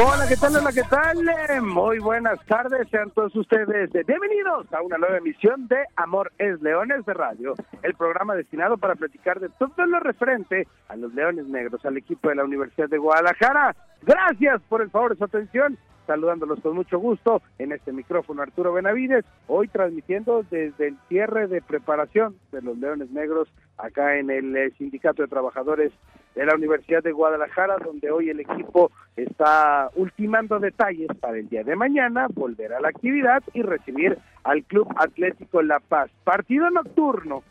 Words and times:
Hola, 0.00 0.28
¿qué 0.28 0.36
tal? 0.36 0.54
Hola, 0.54 0.70
¿qué 0.72 0.82
tal? 0.84 1.62
Muy 1.62 1.98
buenas 1.98 2.38
tardes, 2.46 2.88
sean 2.88 3.10
todos 3.10 3.34
ustedes 3.34 3.90
bienvenidos 4.06 4.72
a 4.72 4.80
una 4.80 4.96
nueva 4.96 5.16
emisión 5.16 5.66
de 5.66 5.84
Amor 5.96 6.30
es 6.38 6.62
Leones 6.62 7.04
de 7.04 7.14
Radio, 7.14 7.54
el 7.82 7.94
programa 7.94 8.36
destinado 8.36 8.76
para 8.76 8.94
platicar 8.94 9.40
de 9.40 9.48
todo 9.48 9.86
lo 9.86 9.98
referente 9.98 10.68
a 10.86 10.94
los 10.94 11.12
Leones 11.14 11.48
Negros, 11.48 11.84
al 11.84 11.96
equipo 11.96 12.28
de 12.28 12.36
la 12.36 12.44
Universidad 12.44 12.88
de 12.88 12.98
Guadalajara. 12.98 13.74
Gracias 14.02 14.62
por 14.68 14.82
el 14.82 14.90
favor 14.90 15.10
de 15.10 15.18
su 15.18 15.24
atención 15.24 15.76
saludándolos 16.06 16.60
con 16.60 16.74
mucho 16.74 16.98
gusto 16.98 17.42
en 17.58 17.72
este 17.72 17.92
micrófono 17.92 18.42
Arturo 18.42 18.72
Benavides, 18.72 19.26
hoy 19.46 19.68
transmitiendo 19.68 20.44
desde 20.50 20.88
el 20.88 20.96
cierre 21.08 21.48
de 21.48 21.60
preparación 21.60 22.36
de 22.50 22.62
los 22.62 22.78
Leones 22.78 23.10
Negros 23.10 23.48
acá 23.76 24.16
en 24.16 24.30
el 24.30 24.56
eh, 24.56 24.70
Sindicato 24.78 25.22
de 25.22 25.28
Trabajadores 25.28 25.92
de 26.34 26.46
la 26.46 26.54
Universidad 26.54 27.02
de 27.02 27.12
Guadalajara, 27.12 27.76
donde 27.84 28.10
hoy 28.10 28.30
el 28.30 28.40
equipo 28.40 28.90
está 29.16 29.90
ultimando 29.96 30.58
detalles 30.58 31.08
para 31.20 31.38
el 31.38 31.48
día 31.48 31.64
de 31.64 31.76
mañana, 31.76 32.28
volver 32.32 32.72
a 32.72 32.80
la 32.80 32.88
actividad 32.88 33.42
y 33.52 33.62
recibir 33.62 34.18
al 34.44 34.62
Club 34.64 34.88
Atlético 34.96 35.62
La 35.62 35.80
Paz. 35.80 36.10
Partido 36.24 36.70
nocturno, 36.70 37.42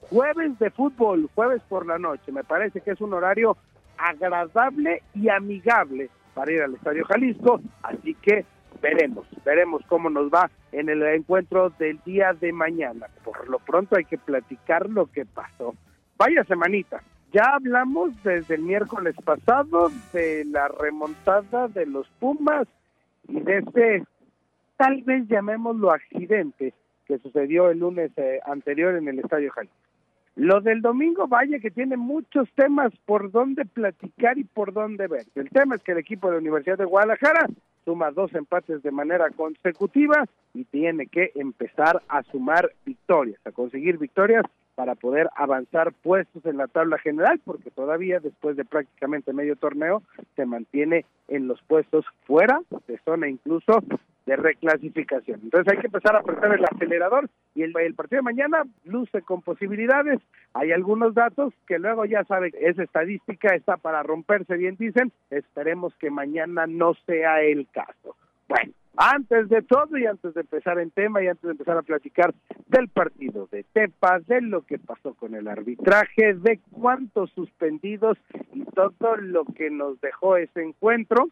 jueves 0.00 0.58
de 0.58 0.70
fútbol, 0.70 1.28
jueves 1.34 1.62
por 1.68 1.86
la 1.86 1.98
noche, 1.98 2.32
me 2.32 2.44
parece 2.44 2.80
que 2.80 2.92
es 2.92 3.00
un 3.00 3.14
horario 3.14 3.56
agradable 3.98 5.02
y 5.14 5.28
amigable 5.28 6.10
para 6.34 6.52
ir 6.52 6.62
al 6.62 6.74
Estadio 6.74 7.04
Jalisco, 7.06 7.60
así 7.82 8.14
que 8.14 8.44
veremos, 8.80 9.26
veremos 9.44 9.82
cómo 9.88 10.10
nos 10.10 10.30
va 10.30 10.50
en 10.72 10.88
el 10.88 11.02
encuentro 11.02 11.70
del 11.78 11.98
día 12.04 12.34
de 12.34 12.52
mañana. 12.52 13.06
Por 13.24 13.48
lo 13.48 13.58
pronto 13.58 13.96
hay 13.96 14.04
que 14.04 14.18
platicar 14.18 14.88
lo 14.90 15.06
que 15.06 15.24
pasó. 15.24 15.74
Vaya 16.18 16.44
semanita. 16.44 17.02
Ya 17.32 17.54
hablamos 17.54 18.10
desde 18.22 18.54
el 18.54 18.62
miércoles 18.62 19.14
pasado 19.24 19.90
de 20.12 20.44
la 20.44 20.68
remontada 20.68 21.68
de 21.68 21.86
los 21.86 22.08
Pumas 22.20 22.66
y 23.28 23.40
de 23.40 23.58
este, 23.58 24.04
tal 24.76 25.02
vez 25.02 25.26
llamémoslo 25.28 25.90
accidente, 25.90 26.72
que 27.06 27.18
sucedió 27.18 27.70
el 27.70 27.80
lunes 27.80 28.10
eh, 28.16 28.40
anterior 28.46 28.96
en 28.96 29.08
el 29.08 29.18
Estadio 29.18 29.50
Jalisco. 29.50 29.76
Lo 30.36 30.60
del 30.60 30.82
domingo, 30.82 31.26
vaya 31.28 31.58
que 31.58 31.70
tiene 31.70 31.96
muchos 31.96 32.48
temas 32.54 32.92
por 33.06 33.30
donde 33.30 33.64
platicar 33.64 34.36
y 34.36 34.44
por 34.44 34.72
dónde 34.72 35.06
ver. 35.06 35.24
El 35.34 35.48
tema 35.48 35.76
es 35.76 35.82
que 35.82 35.92
el 35.92 35.98
equipo 35.98 36.28
de 36.28 36.34
la 36.34 36.40
Universidad 36.40 36.76
de 36.76 36.84
Guadalajara 36.84 37.46
suma 37.86 38.10
dos 38.10 38.34
empates 38.34 38.82
de 38.82 38.90
manera 38.90 39.30
consecutiva 39.30 40.26
y 40.52 40.64
tiene 40.64 41.06
que 41.06 41.32
empezar 41.36 42.02
a 42.08 42.22
sumar 42.24 42.70
victorias, 42.84 43.40
a 43.46 43.52
conseguir 43.52 43.96
victorias 43.96 44.44
para 44.76 44.94
poder 44.94 45.28
avanzar 45.34 45.92
puestos 45.92 46.46
en 46.46 46.58
la 46.58 46.68
tabla 46.68 46.98
general, 46.98 47.40
porque 47.44 47.70
todavía 47.70 48.20
después 48.20 48.56
de 48.56 48.64
prácticamente 48.64 49.32
medio 49.32 49.56
torneo 49.56 50.02
se 50.36 50.46
mantiene 50.46 51.04
en 51.28 51.48
los 51.48 51.60
puestos 51.62 52.04
fuera 52.26 52.60
de 52.86 52.98
zona 52.98 53.28
incluso 53.28 53.82
de 54.26 54.36
reclasificación. 54.36 55.40
Entonces 55.44 55.72
hay 55.72 55.80
que 55.80 55.86
empezar 55.86 56.14
a 56.14 56.18
apretar 56.18 56.52
el 56.52 56.64
acelerador 56.64 57.30
y 57.54 57.62
el, 57.62 57.72
partido 57.94 58.18
de 58.18 58.22
mañana 58.22 58.64
luce 58.84 59.22
con 59.22 59.40
posibilidades. 59.40 60.20
Hay 60.52 60.72
algunos 60.72 61.14
datos 61.14 61.54
que 61.66 61.78
luego 61.78 62.04
ya 62.04 62.24
saben, 62.24 62.52
esa 62.60 62.82
estadística 62.82 63.54
está 63.54 63.76
para 63.76 64.02
romperse, 64.02 64.56
bien 64.56 64.76
dicen. 64.78 65.10
Esperemos 65.30 65.94
que 65.96 66.10
mañana 66.10 66.66
no 66.66 66.94
sea 67.06 67.40
el 67.40 67.66
caso. 67.72 68.16
Bueno, 68.48 68.72
antes 68.96 69.48
de 69.48 69.62
todo 69.62 69.96
y 69.98 70.06
antes 70.06 70.34
de 70.34 70.40
empezar 70.40 70.78
en 70.78 70.90
tema 70.90 71.22
y 71.22 71.28
antes 71.28 71.42
de 71.42 71.50
empezar 71.50 71.76
a 71.76 71.82
platicar 71.82 72.34
del 72.68 72.88
partido 72.88 73.48
de 73.50 73.64
Tepa, 73.64 74.20
de 74.20 74.40
lo 74.40 74.62
que 74.62 74.78
pasó 74.78 75.14
con 75.14 75.34
el 75.34 75.48
arbitraje, 75.48 76.34
de 76.34 76.60
cuántos 76.72 77.30
suspendidos 77.32 78.18
y 78.52 78.64
todo 78.64 79.16
lo 79.16 79.44
que 79.44 79.70
nos 79.70 80.00
dejó 80.00 80.36
ese 80.36 80.62
encuentro, 80.62 81.28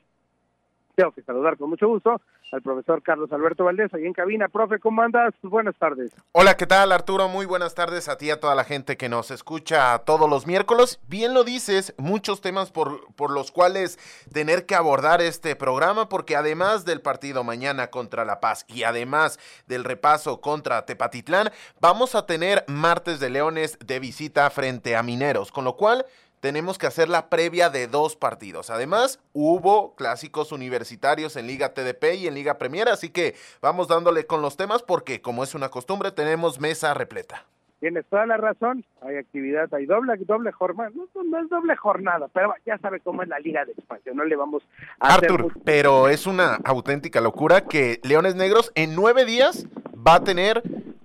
tengo 0.95 1.13
que 1.13 1.23
saludar 1.23 1.57
con 1.57 1.71
mucho 1.71 1.89
gusto 1.89 2.21
al 2.53 2.63
profesor 2.63 3.03
Carlos 3.03 3.33
Alberto 3.33 3.65
Valdés, 3.65 3.93
ahí 3.95 4.07
en 4.07 4.13
cabina. 4.13 4.49
Profe, 4.49 4.79
¿cómo 4.79 5.03
andas? 5.03 5.35
Buenas 5.43 5.75
tardes. 5.77 6.13
Hola, 6.33 6.57
¿qué 6.57 6.67
tal 6.67 6.93
Arturo? 6.93 7.29
Muy 7.29 7.47
buenas 7.47 7.75
tardes 7.75 8.09
a 8.09 8.17
ti 8.17 8.27
y 8.27 8.31
a 8.31 8.39
toda 8.39 8.55
la 8.55 8.65
gente 8.65 8.97
que 8.97 9.09
nos 9.09 9.31
escucha 9.31 9.99
todos 10.01 10.31
los 10.31 10.47
miércoles. 10.47 11.01
Bien 11.09 11.35
lo 11.35 11.43
dices, 11.43 11.95
muchos 11.99 12.41
temas 12.41 12.71
por, 12.71 13.13
por 13.15 13.33
los 13.33 13.51
cuales 13.51 13.99
tener 14.33 14.67
que 14.67 14.77
abordar 14.77 15.21
este 15.21 15.57
programa, 15.57 16.09
porque 16.09 16.37
además 16.37 16.85
del 16.85 17.01
partido 17.01 17.43
mañana 17.43 17.89
contra 17.89 18.25
La 18.25 18.41
Paz 18.41 18.65
y 18.69 18.85
además 18.85 19.41
del 19.67 19.85
repaso 19.85 20.41
contra 20.41 20.87
Tepatitlán, 20.87 21.51
vamos 21.81 22.15
a 22.15 22.27
tener 22.27 22.65
martes 22.69 23.19
de 23.19 23.31
Leones 23.31 23.79
de 23.85 23.99
visita 23.99 24.49
frente 24.51 24.95
a 24.97 25.03
Mineros, 25.03 25.51
con 25.51 25.65
lo 25.65 25.77
cual 25.77 26.07
tenemos 26.45 26.77
que 26.77 26.87
hacer 26.87 27.09
la 27.09 27.31
previa 27.31 27.71
de 27.71 27.87
dos 27.87 28.17
partidos. 28.17 28.69
Además, 28.69 29.19
hubo 29.33 29.95
clásicos 29.95 30.53
universitarios 30.53 31.37
en 31.37 31.47
Liga 31.47 31.73
TDP 31.73 32.17
y 32.19 32.27
en 32.27 32.35
Liga 32.35 32.59
Premier, 32.59 32.91
así 32.91 33.09
que 33.09 33.35
vamos 33.63 33.89
dándole 33.89 34.27
con 34.27 34.43
los 34.43 34.59
temas 34.59 34.83
porque, 34.83 35.23
como 35.23 35.43
es 35.43 35.55
una 35.55 35.71
costumbre, 35.71 36.11
tenemos 36.11 36.61
mesa 36.61 36.93
repleta. 36.93 37.47
Tienes 37.81 38.05
toda 38.11 38.27
la 38.27 38.37
razón, 38.37 38.85
hay 39.01 39.17
actividad, 39.17 39.73
hay 39.73 39.87
doble, 39.87 40.19
doble 40.19 40.53
jornada, 40.53 40.91
no, 40.95 41.05
es 41.41 41.49
doble 41.49 41.77
jornada, 41.77 42.29
pero 42.35 42.53
ya 42.67 42.77
sabe 42.77 43.01
cómo 43.01 43.23
es 43.23 43.29
la 43.31 43.39
liga 43.39 43.65
de 43.65 43.73
expansión, 43.73 44.15
no 44.15 44.25
le 44.25 44.37
vamos 44.37 44.63
a... 45.01 45.15
Artur, 45.15 45.51
pero 45.65 46.11
es 46.11 46.27
una 46.27 46.57
auténtica 46.57 47.23
locura 47.23 47.63
que 47.63 48.01
Leones 48.03 48.35
Negros 48.35 48.71
en 48.75 48.95
nueve 48.95 49.25
días 49.25 49.67
va 49.97 50.17
a 50.17 50.25
tener 50.25 50.63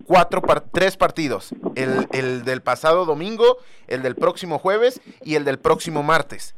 cuatro 0.10 0.42
tres 0.72 0.98
partidos. 0.98 1.54
El, 1.76 2.08
el, 2.12 2.44
del 2.44 2.62
pasado 2.64 3.06
domingo, 3.06 3.58
el 3.88 4.02
del 4.02 4.16
próximo 4.16 4.58
jueves 4.58 5.02
y 5.24 5.36
el 5.36 5.46
del 5.46 5.60
próximo 5.60 6.02
martes. 6.02 6.56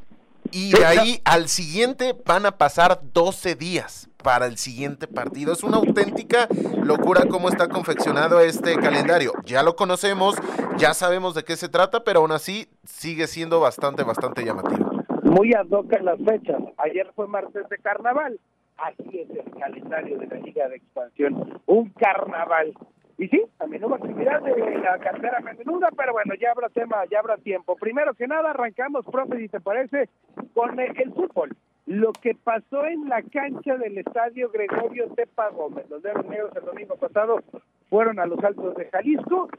Y 0.54 0.72
de 0.72 0.86
ahí 0.86 1.22
al 1.26 1.50
siguiente 1.50 2.16
van 2.26 2.46
a 2.46 2.58
pasar 2.58 3.02
12 3.14 3.56
días 3.56 4.10
para 4.24 4.46
el 4.46 4.58
siguiente 4.58 5.06
partido. 5.06 5.52
Es 5.52 5.64
una 5.64 5.78
auténtica 5.78 6.48
locura 6.82 7.26
cómo 7.30 7.50
está 7.50 7.68
confeccionado 7.68 8.40
este 8.40 8.78
calendario. 8.78 9.34
Ya 9.44 9.64
lo 9.64 9.76
conocemos, 9.76 10.36
ya 10.78 10.94
sabemos 10.94 11.36
de 11.36 11.44
qué 11.44 11.58
se 11.58 11.68
trata, 11.68 12.06
pero 12.06 12.22
aún 12.22 12.32
así 12.32 12.70
sigue 12.86 13.28
siendo 13.28 13.60
bastante, 13.60 14.04
bastante 14.04 14.46
llamativo. 14.46 14.92
Muy 15.24 15.54
ad 15.54 15.68
las 16.02 16.20
fechas. 16.20 16.62
Ayer 16.78 17.12
fue 17.16 17.28
martes 17.28 17.68
de 17.70 17.78
carnaval. 17.80 18.40
Así 18.78 19.20
es 19.20 19.30
el 19.30 19.60
calendario 19.60 20.18
de 20.18 20.28
la 20.28 20.38
Liga 20.38 20.70
de 20.70 20.78
Expansión. 20.78 21.62
Un 21.66 21.90
carnaval 21.90 22.74
y 23.18 23.28
sí, 23.28 23.44
también 23.58 23.84
hubo 23.84 23.96
actividad 23.96 24.42
de 24.42 24.78
la 24.80 24.98
cartera 25.00 25.40
menuda, 25.42 25.90
pero 25.96 26.14
bueno, 26.14 26.34
ya 26.40 26.52
habrá 26.52 26.70
tema, 26.70 27.04
ya 27.10 27.20
habrá 27.20 27.38
tiempo. 27.38 27.76
Primero 27.76 28.14
que 28.14 28.28
nada, 28.28 28.52
arrancamos, 28.52 29.06
profe, 29.06 29.38
si 29.38 29.48
te 29.48 29.60
parece, 29.60 30.10
con 30.54 30.80
el, 30.80 31.14
fútbol. 31.14 31.56
Lo 31.86 32.14
que 32.14 32.36
pasó 32.36 32.86
en 32.86 33.10
la 33.10 33.22
cancha 33.22 33.78
del 33.78 33.98
estadio 33.98 34.50
Gregorio 34.50 35.08
Tepa 35.10 35.50
Gómez. 35.50 35.90
Los 35.90 36.04
Leones 36.04 36.26
Negros 36.28 36.56
el 36.56 36.66
domingo 36.66 36.96
pasado 36.96 37.44
fueron 37.90 38.20
a 38.20 38.26
los 38.26 38.44
Altos 38.44 38.76
de 38.76 38.86
Jalisco. 38.86 39.50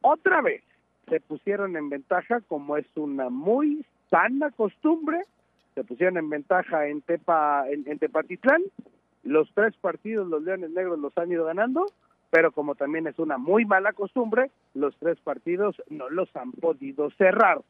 Otra 0.00 0.40
vez 0.42 0.62
se 1.08 1.20
pusieron 1.20 1.76
en 1.76 1.90
ventaja, 1.90 2.40
como 2.48 2.76
es 2.76 2.86
una 2.94 3.30
muy 3.30 3.84
sana 4.10 4.50
costumbre, 4.50 5.22
se 5.74 5.82
pusieron 5.84 6.18
en 6.18 6.30
ventaja 6.30 6.86
en 6.86 7.00
Tepa, 7.02 7.68
en, 7.68 7.84
en 7.86 7.98
Tepatitlán. 7.98 8.62
Los 9.24 9.52
tres 9.54 9.76
partidos 9.76 10.28
los 10.28 10.42
Leones 10.42 10.70
Negros 10.70 10.98
los 10.98 11.16
han 11.18 11.30
ido 11.30 11.44
ganando 11.44 11.86
pero 12.32 12.50
como 12.50 12.74
también 12.74 13.06
es 13.06 13.18
una 13.18 13.36
muy 13.36 13.66
mala 13.66 13.92
costumbre, 13.92 14.50
los 14.72 14.96
tres 14.96 15.20
partidos 15.20 15.76
no 15.90 16.08
los 16.08 16.34
han 16.34 16.50
podido 16.52 17.10
cerrar. 17.10 17.60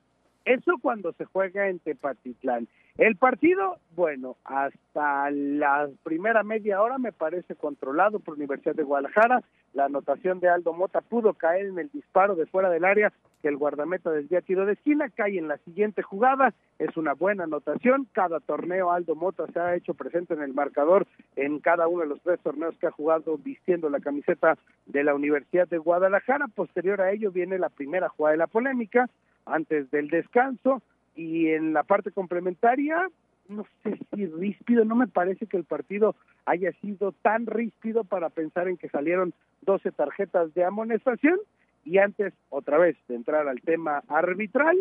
Eso 0.44 0.74
cuando 0.80 1.12
se 1.14 1.24
juega 1.24 1.68
en 1.68 1.80
Tepatitlán. 1.80 2.68
El 2.96 3.16
partido, 3.16 3.78
bueno, 3.96 4.36
hasta 4.44 5.32
la 5.32 5.88
primera 6.04 6.44
media 6.44 6.80
hora 6.80 6.98
me 6.98 7.10
parece 7.10 7.56
controlado 7.56 8.20
por 8.20 8.34
Universidad 8.34 8.76
de 8.76 8.84
Guadalajara. 8.84 9.42
La 9.74 9.86
anotación 9.86 10.40
de 10.40 10.48
Aldo 10.48 10.72
Mota 10.72 11.00
pudo 11.00 11.34
caer 11.34 11.66
en 11.66 11.78
el 11.78 11.90
disparo 11.90 12.34
de 12.34 12.46
fuera 12.46 12.68
del 12.68 12.84
área 12.84 13.12
que 13.40 13.48
el 13.48 13.56
guardameta 13.56 14.10
desvía 14.10 14.40
tiro 14.40 14.66
de 14.66 14.74
esquina, 14.74 15.08
cae 15.08 15.36
en 15.36 15.48
la 15.48 15.56
siguiente 15.58 16.02
jugada, 16.02 16.54
es 16.78 16.96
una 16.96 17.14
buena 17.14 17.44
anotación. 17.44 18.06
Cada 18.12 18.38
torneo 18.38 18.92
Aldo 18.92 19.16
Mota 19.16 19.46
se 19.52 19.58
ha 19.58 19.74
hecho 19.74 19.94
presente 19.94 20.34
en 20.34 20.42
el 20.42 20.54
marcador 20.54 21.06
en 21.34 21.58
cada 21.58 21.88
uno 21.88 22.02
de 22.02 22.08
los 22.08 22.20
tres 22.20 22.38
torneos 22.40 22.76
que 22.78 22.86
ha 22.86 22.92
jugado 22.92 23.36
vistiendo 23.38 23.90
la 23.90 24.00
camiseta 24.00 24.56
de 24.86 25.02
la 25.02 25.14
Universidad 25.14 25.66
de 25.68 25.78
Guadalajara. 25.78 26.46
Posterior 26.48 27.00
a 27.00 27.10
ello 27.10 27.32
viene 27.32 27.58
la 27.58 27.68
primera 27.68 28.08
jugada 28.08 28.32
de 28.32 28.38
la 28.38 28.46
polémica, 28.46 29.08
antes 29.44 29.90
del 29.90 30.08
descanso 30.08 30.82
y 31.16 31.48
en 31.48 31.72
la 31.72 31.82
parte 31.82 32.10
complementaria 32.12 33.08
no 33.48 33.66
sé 33.82 33.98
si 34.14 34.26
ríspido, 34.26 34.84
no 34.84 34.96
me 34.96 35.06
parece 35.06 35.46
que 35.46 35.56
el 35.56 35.64
partido 35.64 36.14
haya 36.46 36.72
sido 36.80 37.12
tan 37.12 37.46
ríspido 37.46 38.04
para 38.04 38.30
pensar 38.30 38.68
en 38.68 38.76
que 38.76 38.88
salieron 38.88 39.34
12 39.62 39.92
tarjetas 39.92 40.52
de 40.54 40.64
amonestación 40.64 41.38
Y 41.84 41.98
antes, 41.98 42.32
otra 42.48 42.78
vez, 42.78 42.96
de 43.08 43.16
entrar 43.16 43.48
al 43.48 43.60
tema 43.60 44.02
arbitral, 44.08 44.76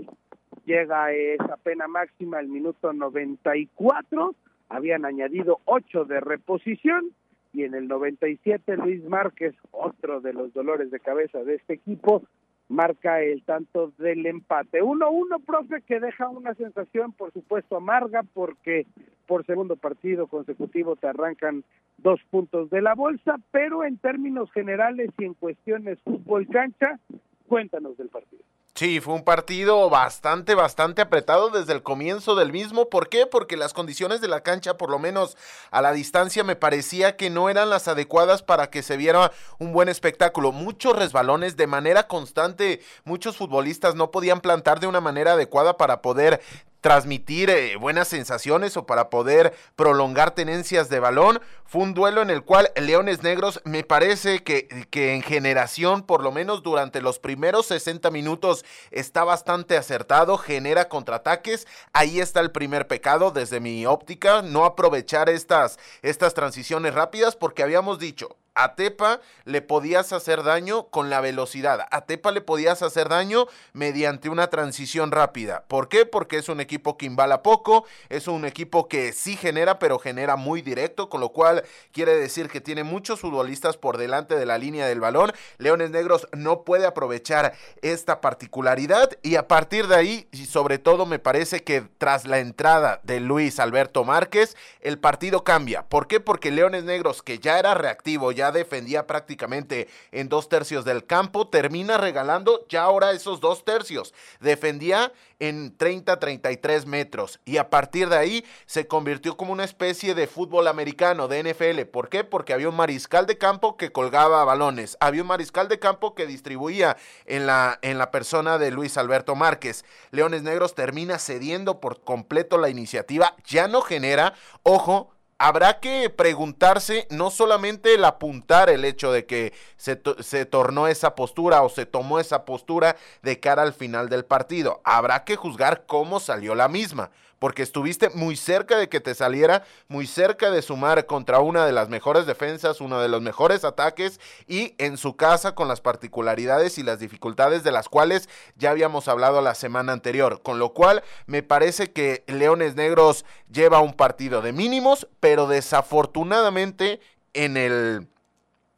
llega 0.65 1.11
esa 1.11 1.57
pena 1.57 1.87
máxima 1.87 2.37
al 2.37 2.47
minuto 2.47 2.93
94, 2.93 4.35
habían 4.69 5.05
añadido 5.05 5.59
8 5.65 6.05
de 6.05 6.19
reposición 6.19 7.11
y 7.53 7.63
en 7.63 7.73
el 7.73 7.87
97 7.87 8.77
Luis 8.77 9.03
Márquez, 9.03 9.55
otro 9.71 10.21
de 10.21 10.33
los 10.33 10.53
dolores 10.53 10.91
de 10.91 10.99
cabeza 10.99 11.43
de 11.43 11.55
este 11.55 11.73
equipo, 11.73 12.23
marca 12.71 13.21
el 13.21 13.43
tanto 13.43 13.91
del 13.97 14.25
empate. 14.25 14.81
1-1, 14.81 15.43
profe, 15.45 15.81
que 15.81 15.99
deja 15.99 16.29
una 16.29 16.55
sensación, 16.55 17.11
por 17.11 17.31
supuesto, 17.33 17.77
amarga, 17.77 18.23
porque 18.33 18.87
por 19.27 19.45
segundo 19.45 19.75
partido 19.75 20.27
consecutivo 20.27 20.95
te 20.95 21.07
arrancan 21.07 21.63
dos 21.97 22.19
puntos 22.29 22.69
de 22.69 22.81
la 22.81 22.95
bolsa, 22.95 23.37
pero 23.51 23.83
en 23.83 23.97
términos 23.97 24.51
generales 24.51 25.11
y 25.19 25.25
en 25.25 25.33
cuestiones 25.35 25.99
fútbol 26.01 26.47
cancha, 26.47 26.99
cuéntanos 27.47 27.97
del 27.97 28.09
partido. 28.09 28.43
Sí, 28.73 28.99
fue 29.01 29.13
un 29.13 29.23
partido 29.23 29.89
bastante, 29.89 30.55
bastante 30.55 31.01
apretado 31.01 31.49
desde 31.49 31.73
el 31.73 31.83
comienzo 31.83 32.35
del 32.35 32.51
mismo. 32.51 32.89
¿Por 32.89 33.09
qué? 33.09 33.27
Porque 33.27 33.57
las 33.57 33.73
condiciones 33.73 34.21
de 34.21 34.27
la 34.27 34.41
cancha, 34.41 34.77
por 34.77 34.89
lo 34.89 34.97
menos 34.97 35.37
a 35.71 35.81
la 35.81 35.91
distancia, 35.91 36.43
me 36.43 36.55
parecía 36.55 37.15
que 37.15 37.29
no 37.29 37.49
eran 37.49 37.69
las 37.69 37.87
adecuadas 37.87 38.41
para 38.41 38.69
que 38.69 38.81
se 38.81 38.97
viera 38.97 39.31
un 39.59 39.73
buen 39.73 39.89
espectáculo. 39.89 40.51
Muchos 40.51 40.95
resbalones 40.95 41.57
de 41.57 41.67
manera 41.67 42.07
constante, 42.07 42.81
muchos 43.03 43.37
futbolistas 43.37 43.95
no 43.95 44.09
podían 44.09 44.39
plantar 44.39 44.79
de 44.79 44.87
una 44.87 45.01
manera 45.01 45.33
adecuada 45.33 45.77
para 45.77 46.01
poder 46.01 46.41
transmitir 46.81 47.49
eh, 47.49 47.75
buenas 47.77 48.07
sensaciones 48.07 48.75
o 48.75 48.85
para 48.85 49.09
poder 49.09 49.53
prolongar 49.75 50.31
tenencias 50.31 50.89
de 50.89 50.99
balón. 50.99 51.39
Fue 51.65 51.83
un 51.83 51.93
duelo 51.93 52.21
en 52.21 52.29
el 52.29 52.43
cual 52.43 52.71
Leones 52.75 53.23
Negros 53.23 53.61
me 53.63 53.83
parece 53.83 54.43
que, 54.43 54.67
que 54.89 55.13
en 55.13 55.21
generación, 55.21 56.01
por 56.03 56.21
lo 56.21 56.31
menos 56.31 56.63
durante 56.63 57.01
los 57.01 57.19
primeros 57.19 57.67
60 57.67 58.11
minutos, 58.11 58.65
está 58.89 59.23
bastante 59.23 59.77
acertado, 59.77 60.37
genera 60.37 60.89
contraataques. 60.89 61.67
Ahí 61.93 62.19
está 62.19 62.41
el 62.41 62.51
primer 62.51 62.87
pecado 62.87 63.31
desde 63.31 63.59
mi 63.61 63.85
óptica, 63.85 64.41
no 64.41 64.65
aprovechar 64.65 65.29
estas, 65.29 65.79
estas 66.01 66.33
transiciones 66.33 66.93
rápidas 66.93 67.35
porque 67.35 67.63
habíamos 67.63 67.99
dicho, 67.99 68.35
a 68.55 68.75
Tepa 68.75 69.21
le 69.45 69.61
podías 69.61 70.13
hacer 70.13 70.43
daño 70.43 70.87
con 70.87 71.09
la 71.09 71.21
velocidad. 71.21 71.87
A 71.91 72.01
Tepa 72.01 72.31
le 72.31 72.41
podías 72.41 72.81
hacer 72.81 73.09
daño 73.09 73.47
mediante 73.73 74.29
una 74.29 74.47
transición 74.47 75.11
rápida. 75.11 75.63
¿Por 75.67 75.87
qué? 75.87 76.05
Porque 76.05 76.37
es 76.37 76.49
un 76.49 76.59
equipo 76.59 76.97
que 76.97 77.05
imbala 77.05 77.43
poco, 77.43 77.85
es 78.09 78.27
un 78.27 78.45
equipo 78.45 78.87
que 78.87 79.13
sí 79.13 79.37
genera, 79.37 79.79
pero 79.79 79.99
genera 79.99 80.35
muy 80.35 80.61
directo, 80.61 81.09
con 81.09 81.21
lo 81.21 81.29
cual 81.29 81.63
quiere 81.91 82.15
decir 82.15 82.49
que 82.49 82.61
tiene 82.61 82.83
muchos 82.83 83.21
futbolistas 83.21 83.77
por 83.77 83.97
delante 83.97 84.35
de 84.35 84.45
la 84.45 84.57
línea 84.57 84.87
del 84.87 84.99
balón. 84.99 85.31
Leones 85.57 85.91
Negros 85.91 86.27
no 86.33 86.63
puede 86.63 86.85
aprovechar 86.85 87.53
esta 87.81 88.21
particularidad 88.21 89.09
y 89.21 89.35
a 89.35 89.47
partir 89.47 89.87
de 89.87 89.95
ahí, 89.95 90.27
y 90.31 90.45
sobre 90.45 90.77
todo 90.77 91.05
me 91.05 91.19
parece 91.19 91.63
que 91.63 91.83
tras 91.97 92.25
la 92.25 92.39
entrada 92.39 92.99
de 93.03 93.19
Luis 93.19 93.59
Alberto 93.59 94.03
Márquez, 94.03 94.57
el 94.81 94.99
partido 94.99 95.43
cambia. 95.43 95.83
¿Por 95.83 96.07
qué? 96.07 96.19
Porque 96.19 96.51
Leones 96.51 96.83
Negros, 96.83 97.23
que 97.23 97.39
ya 97.39 97.57
era 97.57 97.73
reactivo, 97.73 98.31
ya 98.31 98.40
ya 98.41 98.51
defendía 98.51 99.05
prácticamente 99.05 99.87
en 100.11 100.27
dos 100.27 100.49
tercios 100.49 100.83
del 100.83 101.05
campo, 101.05 101.47
termina 101.47 101.97
regalando 101.97 102.65
ya 102.69 102.81
ahora 102.81 103.11
esos 103.11 103.39
dos 103.39 103.63
tercios. 103.65 104.15
Defendía 104.39 105.13
en 105.37 105.77
30-33 105.77 106.85
metros 106.87 107.39
y 107.45 107.57
a 107.57 107.69
partir 107.69 108.09
de 108.09 108.17
ahí 108.17 108.45
se 108.65 108.87
convirtió 108.87 109.37
como 109.37 109.53
una 109.53 109.63
especie 109.63 110.15
de 110.15 110.25
fútbol 110.25 110.67
americano, 110.67 111.27
de 111.27 111.43
NFL. 111.43 111.81
¿Por 111.91 112.09
qué? 112.09 112.23
Porque 112.23 112.53
había 112.53 112.67
un 112.67 112.75
mariscal 112.75 113.27
de 113.27 113.37
campo 113.37 113.77
que 113.77 113.91
colgaba 113.91 114.43
balones, 114.43 114.97
había 114.99 115.21
un 115.21 115.27
mariscal 115.27 115.67
de 115.67 115.77
campo 115.77 116.15
que 116.15 116.25
distribuía 116.25 116.97
en 117.27 117.45
la, 117.45 117.77
en 117.83 117.99
la 117.99 118.09
persona 118.09 118.57
de 118.57 118.71
Luis 118.71 118.97
Alberto 118.97 119.35
Márquez. 119.35 119.85
Leones 120.09 120.41
Negros 120.41 120.73
termina 120.73 121.19
cediendo 121.19 121.79
por 121.79 122.03
completo 122.03 122.57
la 122.57 122.69
iniciativa, 122.69 123.35
ya 123.45 123.67
no 123.67 123.81
genera, 123.81 124.33
ojo, 124.63 125.11
habrá 125.41 125.79
que 125.79 126.11
preguntarse 126.11 127.07
no 127.09 127.31
solamente 127.31 127.95
el 127.95 128.05
apuntar 128.05 128.69
el 128.69 128.85
hecho 128.85 129.11
de 129.11 129.25
que 129.25 129.53
se, 129.75 129.99
se, 130.19 130.45
tornó 130.45 130.87
esa 130.87 131.15
postura 131.15 131.63
o 131.63 131.69
se 131.69 131.87
tomó 131.87 132.19
esa 132.19 132.45
postura 132.45 132.95
de 133.23 133.39
cara 133.39 133.63
al 133.63 133.73
final 133.73 134.07
del 134.07 134.23
partido, 134.23 134.81
habrá 134.83 135.23
que 135.23 135.35
juzgar 135.35 135.87
cómo 135.87 136.19
salió 136.19 136.53
la 136.53 136.67
misma 136.67 137.09
porque 137.41 137.63
estuviste 137.63 138.11
muy 138.11 138.35
cerca 138.35 138.77
de 138.77 138.87
que 138.87 138.99
te 138.99 139.15
saliera, 139.15 139.63
muy 139.87 140.05
cerca 140.05 140.51
de 140.51 140.61
sumar 140.61 141.07
contra 141.07 141.39
una 141.39 141.65
de 141.65 141.71
las 141.71 141.89
mejores 141.89 142.27
defensas, 142.27 142.81
uno 142.81 142.99
de 142.99 143.07
los 143.07 143.23
mejores 143.23 143.65
ataques 143.65 144.19
y 144.47 144.75
en 144.77 144.95
su 144.95 145.15
casa 145.15 145.55
con 145.55 145.67
las 145.67 145.81
particularidades 145.81 146.77
y 146.77 146.83
las 146.83 146.99
dificultades 146.99 147.63
de 147.63 147.71
las 147.71 147.89
cuales 147.89 148.29
ya 148.57 148.69
habíamos 148.69 149.07
hablado 149.07 149.41
la 149.41 149.55
semana 149.55 149.91
anterior. 149.91 150.43
Con 150.43 150.59
lo 150.59 150.73
cual 150.73 151.01
me 151.25 151.41
parece 151.41 151.91
que 151.91 152.23
Leones 152.27 152.75
Negros 152.75 153.25
lleva 153.51 153.79
un 153.79 153.93
partido 153.93 154.43
de 154.43 154.53
mínimos, 154.53 155.07
pero 155.19 155.47
desafortunadamente 155.47 156.99
en 157.33 157.57
el 157.57 158.07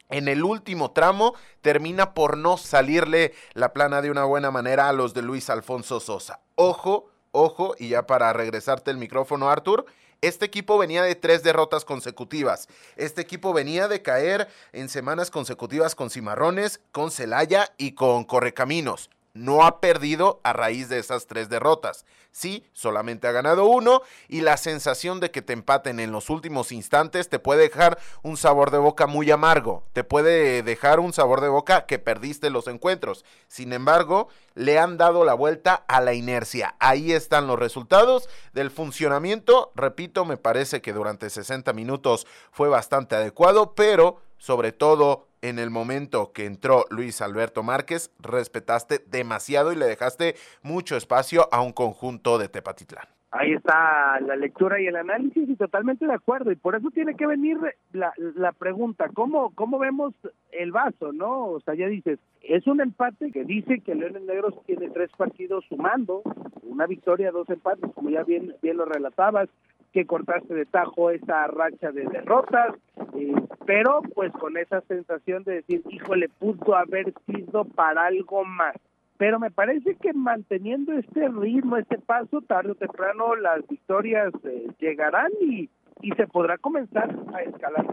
en 0.09 0.30
el 0.30 0.42
último 0.44 0.92
tramo 0.92 1.33
termina 1.62 2.13
por 2.13 2.38
no 2.38 2.57
salirle 2.57 3.33
la 3.56 3.74
plana 3.74 4.01
de 4.01 4.09
una 4.09 4.24
buena 4.24 4.51
manera 4.51 4.88
a 4.88 4.94
los 4.94 5.13
de 5.13 5.21
Luis 5.21 5.50
Alfonso 5.50 6.00
Sosa. 6.00 6.39
Ojo, 6.56 7.09
ojo, 7.33 7.75
y 7.77 7.89
ya 7.89 8.07
para 8.07 8.31
regresarte 8.31 8.89
el 8.89 8.97
micrófono, 8.97 9.50
Arthur, 9.50 9.85
este 10.21 10.45
equipo 10.45 10.77
venía 10.77 11.03
de 11.03 11.15
tres 11.15 11.44
derrotas 11.44 11.83
consecutivas. 11.83 12.69
Este 12.95 13.19
equipo 13.19 13.51
venía 13.51 13.89
de 13.89 14.01
caer 14.01 14.47
en 14.71 14.88
semanas 14.88 15.30
consecutivas 15.30 15.95
con 15.95 16.09
Cimarrones, 16.09 16.80
con 16.94 17.12
Celaya 17.12 17.74
y 17.77 17.91
con 17.91 18.24
Correcaminos 18.24 19.09
no 19.33 19.65
ha 19.65 19.80
perdido 19.80 20.39
a 20.44 20.53
raíz 20.53 20.89
de 20.89 21.00
esas 21.00 21.25
tres 21.25 21.50
derrotas. 21.50 22.06
Sí, 22.31 22.65
solamente 22.74 23.27
ha 23.27 23.31
ganado 23.31 23.65
uno 23.65 24.01
y 24.27 24.41
la 24.41 24.57
sensación 24.57 25.19
de 25.19 25.30
que 25.30 25.44
te 25.44 25.53
empaten 25.53 26.00
en 26.00 26.12
los 26.12 26.31
últimos 26.31 26.71
instantes 26.71 27.30
te 27.30 27.38
puede 27.38 27.62
dejar 27.62 28.00
un 28.24 28.38
sabor 28.38 28.71
de 28.71 28.80
boca 28.80 29.06
muy 29.06 29.30
amargo, 29.30 29.83
te 29.94 30.03
puede 30.03 30.63
dejar 30.63 31.00
un 31.00 31.13
sabor 31.13 31.41
de 31.41 31.50
boca 31.50 31.85
que 31.85 32.00
perdiste 32.00 32.50
los 32.50 32.68
encuentros. 32.68 33.24
Sin 33.47 33.71
embargo, 33.71 34.30
le 34.56 34.80
han 34.80 34.97
dado 34.97 35.25
la 35.25 35.35
vuelta 35.35 35.83
a 35.88 36.01
la 36.01 36.13
inercia. 36.13 36.75
Ahí 36.80 37.12
están 37.12 37.45
los 37.45 37.59
resultados 37.59 38.30
del 38.53 38.71
funcionamiento. 38.71 39.71
Repito, 39.75 40.25
me 40.25 40.38
parece 40.38 40.81
que 40.81 40.94
durante 40.94 41.30
60 41.30 41.71
minutos 41.74 42.25
fue 42.51 42.68
bastante 42.68 43.15
adecuado, 43.15 43.75
pero 43.75 44.21
sobre 44.44 44.74
todo 44.74 45.28
en 45.42 45.57
el 45.57 45.69
momento 45.69 46.34
que 46.34 46.45
entró 46.45 46.84
Luis 46.90 47.22
Alberto 47.22 47.63
Márquez, 47.63 48.12
respetaste 48.19 49.00
demasiado 49.09 49.71
y 49.71 49.78
le 49.78 49.85
dejaste 49.85 50.35
mucho 50.62 50.97
espacio 50.97 51.47
a 51.54 51.62
un 51.62 51.71
conjunto 51.71 52.38
de 52.38 52.50
Tepatitlán. 52.50 53.06
Ahí 53.31 53.54
está 53.54 54.19
la 54.19 54.35
lectura 54.35 54.81
y 54.81 54.88
el 54.88 54.97
análisis 54.97 55.47
y 55.47 55.56
totalmente 55.56 56.06
de 56.06 56.14
acuerdo. 56.14 56.52
Y 56.52 56.57
por 56.57 56.76
eso 56.76 56.92
tiene 56.92 57.16
que 57.16 57.26
venir 57.26 57.57
la, 57.94 58.14
la 58.18 58.52
pregunta, 58.52 59.09
¿cómo, 59.14 59.52
¿cómo 59.56 59.80
vemos 59.80 60.14
el 60.52 60.73
vaso? 60.73 61.14
no 61.14 61.47
O 61.47 61.59
sea, 61.62 61.73
ya 61.73 61.88
dices, 61.88 62.19
es 62.42 62.68
un 62.68 62.81
empate 62.81 63.31
que 63.31 63.45
dice 63.45 63.80
que 63.80 63.95
Leones 63.95 64.23
Negros 64.23 64.54
tiene 64.66 64.90
tres 64.90 65.09
partidos 65.18 65.64
sumando, 65.69 66.21
una 66.64 66.85
victoria, 66.85 67.31
dos 67.31 67.50
empates, 67.50 67.92
como 67.95 68.09
ya 68.09 68.23
bien, 68.23 68.56
bien 68.62 68.76
lo 68.76 68.83
relatabas, 68.83 69.47
que 69.94 70.06
cortaste 70.06 70.54
de 70.54 70.66
tajo 70.66 71.12
esa 71.12 71.47
racha 71.47 71.92
de 71.92 72.04
derrotas, 72.06 72.76
eh, 73.16 73.33
pero 73.66 74.02
pues 74.16 74.33
con 74.33 74.57
esa 74.57 74.81
sensación 74.81 75.44
de 75.44 75.56
decir, 75.56 75.83
híjole, 75.90 76.30
pudo 76.40 76.76
haber 76.76 77.14
sido 77.28 77.64
para 77.66 78.07
algo 78.07 78.44
más. 78.44 78.76
Pero 79.18 79.40
me 79.40 79.52
parece 79.52 79.95
que 79.95 80.12
manteniendo 80.12 80.94
este 80.94 81.30
ritmo, 81.30 81.78
este 81.78 82.00
paso, 82.00 82.42
tarde 82.42 82.71
o 82.71 82.76
temprano 82.76 83.35
las 83.35 83.66
victorias 83.68 84.33
eh, 84.44 84.68
llegarán 84.80 85.31
y, 85.40 85.69
y 86.02 86.12
se 86.14 86.26
podrá 86.26 86.57
comenzar 86.57 87.16
a 87.33 87.44
escalar. 87.44 87.85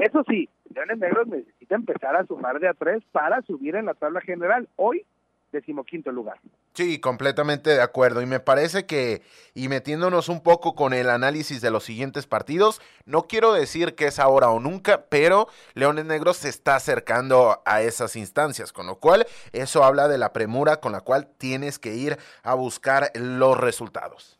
Eso 0.00 0.22
sí, 0.28 0.48
Leones 0.72 0.98
Negros 0.98 1.26
necesita 1.26 1.74
empezar 1.74 2.14
a 2.14 2.24
sumar 2.24 2.60
de 2.60 2.68
a 2.68 2.74
tres 2.74 3.02
para 3.10 3.42
subir 3.42 3.74
en 3.74 3.86
la 3.86 3.94
tabla 3.94 4.20
general. 4.20 4.68
Hoy 4.76 5.04
decimoquinto 5.52 6.12
lugar. 6.12 6.40
Sí, 6.74 7.00
completamente 7.00 7.70
de 7.70 7.80
acuerdo. 7.80 8.22
Y 8.22 8.26
me 8.26 8.40
parece 8.40 8.86
que, 8.86 9.22
y 9.54 9.68
metiéndonos 9.68 10.28
un 10.28 10.42
poco 10.42 10.74
con 10.74 10.92
el 10.92 11.10
análisis 11.10 11.60
de 11.60 11.70
los 11.70 11.84
siguientes 11.84 12.26
partidos, 12.26 12.80
no 13.04 13.22
quiero 13.22 13.52
decir 13.52 13.94
que 13.94 14.06
es 14.06 14.18
ahora 14.18 14.50
o 14.50 14.60
nunca, 14.60 15.06
pero 15.08 15.48
Leones 15.74 16.04
Negros 16.04 16.36
se 16.38 16.48
está 16.48 16.76
acercando 16.76 17.62
a 17.64 17.82
esas 17.82 18.16
instancias, 18.16 18.72
con 18.72 18.86
lo 18.86 18.96
cual 18.96 19.26
eso 19.52 19.84
habla 19.84 20.08
de 20.08 20.18
la 20.18 20.32
premura 20.32 20.80
con 20.80 20.92
la 20.92 21.00
cual 21.00 21.28
tienes 21.38 21.78
que 21.78 21.94
ir 21.94 22.18
a 22.42 22.54
buscar 22.54 23.10
los 23.14 23.58
resultados. 23.58 24.37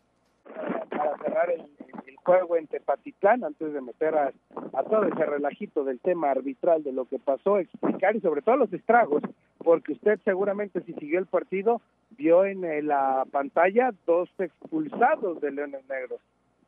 Juego 2.28 2.56
en 2.56 2.66
Tepatitlán, 2.66 3.42
antes 3.42 3.72
de 3.72 3.80
meter 3.80 4.14
a, 4.14 4.32
todo 4.82 5.04
ese 5.04 5.24
relajito 5.24 5.82
del 5.82 5.98
tema 5.98 6.30
arbitral 6.30 6.84
de 6.84 6.92
lo 6.92 7.06
que 7.06 7.18
pasó, 7.18 7.58
explicar 7.58 8.16
y 8.16 8.20
sobre 8.20 8.42
todo 8.42 8.58
los 8.58 8.72
estragos 8.74 9.22
porque 9.64 9.92
usted 9.92 10.20
seguramente 10.26 10.82
si 10.82 10.92
siguió 10.94 11.18
el 11.18 11.26
partido 11.26 11.80
vio 12.10 12.44
en 12.44 12.64
eh, 12.64 12.82
la 12.82 13.24
pantalla 13.30 13.92
dos 14.06 14.28
expulsados 14.38 15.40
de 15.40 15.52
Leones 15.52 15.88
Negros, 15.88 16.20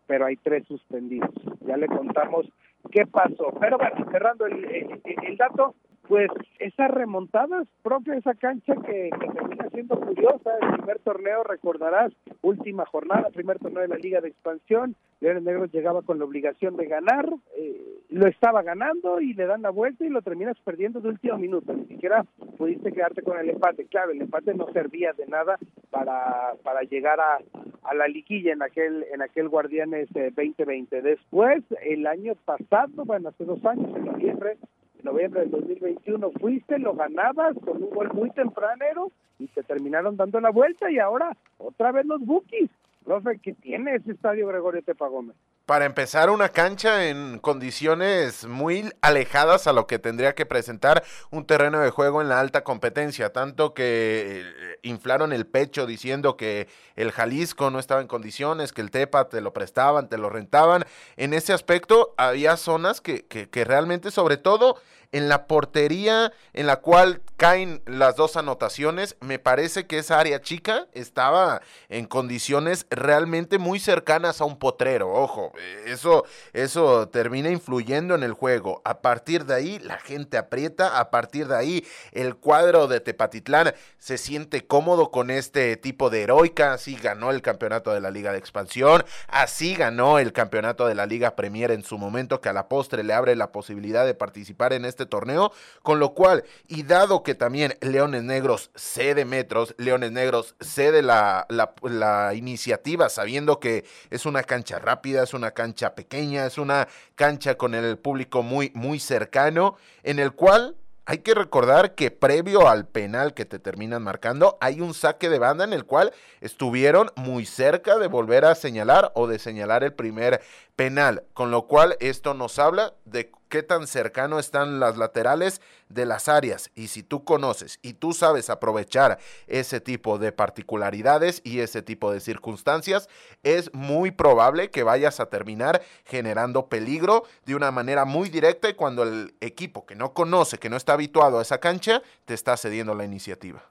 pero 0.06 0.24
hay 0.24 0.36
tres 0.36 0.66
suspendidos. 0.66 1.30
Ya 1.66 1.76
le 1.76 1.88
contamos 1.88 2.46
qué 2.90 3.06
pasó. 3.06 3.52
Pero 3.60 3.76
bueno, 3.76 4.10
cerrando 4.10 4.46
el, 4.46 5.36
dato, 5.36 5.74
pues 6.10 6.28
esas 6.58 6.90
remontadas, 6.90 7.68
profe, 7.84 8.16
esa 8.16 8.34
cancha 8.34 8.74
que, 8.84 9.10
termina 9.32 9.68
siendo 9.70 10.00
curiosa, 10.00 10.50
el 10.60 10.72
primer 10.72 10.98
torneo, 10.98 11.44
recordarás, 11.44 12.12
última 12.42 12.84
jornada, 12.84 13.30
primer 13.30 13.60
torneo 13.60 13.82
de 13.82 13.88
la 13.88 13.96
Liga 13.96 14.20
de 14.20 14.30
Expansión, 14.30 14.96
Leones 15.20 15.44
Negros 15.44 15.70
llegaba 15.70 16.02
con 16.02 16.18
la 16.18 16.24
obligación 16.24 16.76
de 16.76 16.86
ganar, 16.86 17.32
eh, 17.56 18.00
lo 18.08 18.26
estaba 18.26 18.62
ganando 18.62 19.20
y 19.20 19.34
le 19.34 19.46
dan 19.46 19.62
la 19.62 19.70
vuelta 19.70 20.04
y 20.04 20.08
lo 20.08 20.20
terminas 20.20 20.56
perdiendo 20.64 21.00
de 21.00 21.10
último 21.10 21.38
minuto, 21.38 21.72
ni 21.72 21.86
siquiera 21.86 22.24
pudiste 22.58 22.90
quedarte 22.90 23.22
con 23.22 23.38
el 23.38 23.48
empate, 23.48 23.84
claro, 23.84 24.10
el 24.10 24.20
empate 24.20 24.52
no 24.54 24.66
servía 24.72 25.12
de 25.12 25.28
nada 25.28 25.60
para, 25.90 26.54
para 26.64 26.80
llegar 26.82 27.20
a, 27.20 27.38
a 27.84 27.94
la 27.94 28.08
liguilla 28.08 28.52
en 28.52 28.62
aquel, 28.62 29.06
en 29.14 29.22
aquel 29.22 29.48
Guardianes 29.48 30.08
2020. 30.12 30.98
Eh, 30.98 31.02
Después, 31.02 31.62
el 31.84 32.08
año 32.08 32.34
pasado, 32.44 33.04
bueno, 33.04 33.28
hace 33.28 33.44
dos 33.44 33.64
años, 33.64 33.96
en 33.96 34.06
noviembre, 34.06 34.56
noviembre 35.04 35.40
del 35.40 35.50
2021 35.50 36.30
fuiste, 36.32 36.78
lo 36.78 36.94
ganabas 36.94 37.56
con 37.64 37.82
un 37.82 37.90
gol 37.90 38.10
muy 38.12 38.30
tempranero 38.30 39.10
y 39.38 39.46
te 39.48 39.62
terminaron 39.62 40.16
dando 40.16 40.40
la 40.40 40.50
vuelta 40.50 40.90
y 40.90 40.98
ahora 40.98 41.36
otra 41.58 41.92
vez 41.92 42.06
los 42.06 42.20
Bookies. 42.24 42.70
Profe, 43.04 43.38
¿qué 43.38 43.54
tiene 43.54 43.96
ese 43.96 44.12
estadio 44.12 44.46
Gregorio 44.46 44.82
Tepagómez? 44.82 45.36
Para 45.66 45.84
empezar, 45.84 46.30
una 46.30 46.48
cancha 46.48 47.06
en 47.06 47.38
condiciones 47.38 48.44
muy 48.44 48.92
alejadas 49.02 49.68
a 49.68 49.72
lo 49.72 49.86
que 49.86 50.00
tendría 50.00 50.34
que 50.34 50.44
presentar 50.44 51.04
un 51.30 51.46
terreno 51.46 51.78
de 51.78 51.90
juego 51.90 52.20
en 52.20 52.28
la 52.28 52.40
alta 52.40 52.64
competencia, 52.64 53.32
tanto 53.32 53.72
que 53.72 54.42
eh, 54.42 54.78
inflaron 54.82 55.32
el 55.32 55.46
pecho 55.46 55.86
diciendo 55.86 56.36
que 56.36 56.66
el 56.96 57.12
Jalisco 57.12 57.70
no 57.70 57.78
estaba 57.78 58.00
en 58.00 58.08
condiciones, 58.08 58.72
que 58.72 58.80
el 58.80 58.90
Tepa 58.90 59.28
te 59.28 59.40
lo 59.40 59.52
prestaban, 59.52 60.08
te 60.08 60.18
lo 60.18 60.28
rentaban. 60.28 60.84
En 61.16 61.34
ese 61.34 61.52
aspecto 61.52 62.14
había 62.16 62.56
zonas 62.56 63.00
que, 63.00 63.24
que, 63.26 63.48
que 63.48 63.64
realmente, 63.64 64.10
sobre 64.10 64.38
todo, 64.38 64.76
en 65.12 65.28
la 65.28 65.46
portería 65.46 66.32
en 66.52 66.66
la 66.66 66.76
cual 66.76 67.22
caen 67.36 67.82
las 67.86 68.16
dos 68.16 68.36
anotaciones, 68.36 69.16
me 69.20 69.38
parece 69.38 69.86
que 69.86 69.98
esa 69.98 70.20
área 70.20 70.40
chica 70.40 70.86
estaba 70.92 71.62
en 71.88 72.06
condiciones 72.06 72.86
realmente 72.90 73.58
muy 73.58 73.80
cercanas 73.80 74.40
a 74.40 74.44
un 74.44 74.58
potrero. 74.58 75.12
Ojo, 75.12 75.49
eso, 75.86 76.24
eso 76.52 77.08
termina 77.08 77.50
influyendo 77.50 78.14
en 78.14 78.22
el 78.22 78.32
juego. 78.32 78.82
A 78.84 79.00
partir 79.00 79.44
de 79.44 79.54
ahí, 79.54 79.78
la 79.80 79.98
gente 79.98 80.38
aprieta. 80.38 80.98
A 81.00 81.10
partir 81.10 81.48
de 81.48 81.56
ahí, 81.56 81.86
el 82.12 82.36
cuadro 82.36 82.86
de 82.86 83.00
Tepatitlán 83.00 83.74
se 83.98 84.18
siente 84.18 84.66
cómodo 84.66 85.10
con 85.10 85.30
este 85.30 85.76
tipo 85.76 86.10
de 86.10 86.22
heroica. 86.22 86.74
Así 86.74 86.96
ganó 86.96 87.30
el 87.30 87.42
campeonato 87.42 87.92
de 87.92 88.00
la 88.00 88.10
Liga 88.10 88.32
de 88.32 88.38
Expansión. 88.38 89.04
Así 89.28 89.74
ganó 89.74 90.18
el 90.18 90.32
campeonato 90.32 90.86
de 90.86 90.94
la 90.94 91.06
Liga 91.06 91.36
Premier 91.36 91.70
en 91.70 91.82
su 91.82 91.98
momento, 91.98 92.40
que 92.40 92.48
a 92.48 92.52
la 92.52 92.68
postre 92.68 93.02
le 93.02 93.14
abre 93.14 93.36
la 93.36 93.52
posibilidad 93.52 94.06
de 94.06 94.14
participar 94.14 94.72
en 94.72 94.84
este 94.84 95.06
torneo. 95.06 95.52
Con 95.82 95.98
lo 95.98 96.14
cual, 96.14 96.44
y 96.68 96.82
dado 96.82 97.22
que 97.22 97.34
también 97.34 97.76
Leones 97.80 98.22
Negros 98.22 98.70
cede 98.74 99.24
metros, 99.24 99.74
Leones 99.78 100.12
Negros 100.12 100.54
cede 100.60 101.02
la, 101.02 101.46
la, 101.48 101.74
la 101.82 102.34
iniciativa 102.34 103.08
sabiendo 103.08 103.60
que 103.60 103.84
es 104.10 104.26
una 104.26 104.42
cancha 104.42 104.78
rápida, 104.78 105.22
es 105.22 105.34
una 105.34 105.39
cancha 105.52 105.94
pequeña, 105.94 106.46
es 106.46 106.58
una 106.58 106.88
cancha 107.14 107.56
con 107.56 107.74
el 107.74 107.98
público 107.98 108.42
muy, 108.42 108.70
muy 108.74 109.00
cercano, 109.00 109.76
en 110.02 110.18
el 110.18 110.32
cual 110.32 110.76
hay 111.10 111.18
que 111.18 111.34
recordar 111.34 111.96
que 111.96 112.12
previo 112.12 112.68
al 112.68 112.86
penal 112.86 113.34
que 113.34 113.44
te 113.44 113.58
terminan 113.58 114.00
marcando, 114.00 114.58
hay 114.60 114.80
un 114.80 114.94
saque 114.94 115.28
de 115.28 115.40
banda 115.40 115.64
en 115.64 115.72
el 115.72 115.84
cual 115.84 116.12
estuvieron 116.40 117.10
muy 117.16 117.46
cerca 117.46 117.98
de 117.98 118.06
volver 118.06 118.44
a 118.44 118.54
señalar 118.54 119.10
o 119.16 119.26
de 119.26 119.40
señalar 119.40 119.82
el 119.82 119.92
primer 119.92 120.40
penal, 120.76 121.24
con 121.34 121.50
lo 121.50 121.66
cual 121.66 121.96
esto 122.00 122.34
nos 122.34 122.58
habla 122.58 122.94
de 123.04 123.30
qué 123.50 123.62
tan 123.62 123.86
cercano 123.86 124.38
están 124.38 124.80
las 124.80 124.96
laterales 124.96 125.60
de 125.88 126.06
las 126.06 126.28
áreas. 126.28 126.70
Y 126.74 126.86
si 126.86 127.02
tú 127.02 127.24
conoces 127.24 127.78
y 127.82 127.94
tú 127.94 128.12
sabes 128.12 128.48
aprovechar 128.48 129.18
ese 129.46 129.80
tipo 129.80 130.18
de 130.18 130.32
particularidades 130.32 131.42
y 131.44 131.60
ese 131.60 131.82
tipo 131.82 132.12
de 132.12 132.20
circunstancias, 132.20 133.08
es 133.42 133.74
muy 133.74 134.10
probable 134.10 134.70
que 134.70 134.82
vayas 134.82 135.20
a 135.20 135.28
terminar 135.28 135.82
generando 136.06 136.66
peligro 136.66 137.24
de 137.44 137.56
una 137.56 137.70
manera 137.70 138.04
muy 138.04 138.28
directa 138.28 138.70
y 138.70 138.74
cuando 138.74 139.02
el 139.02 139.34
equipo 139.40 139.84
que 139.84 139.96
no 139.96 140.14
conoce, 140.14 140.58
que 140.58 140.70
no 140.70 140.76
está 140.76 140.94
habituado 140.94 141.40
a 141.40 141.42
esa 141.42 141.58
cancha, 141.58 142.02
te 142.24 142.34
está 142.34 142.56
cediendo 142.56 142.94
la 142.94 143.04
iniciativa. 143.04 143.62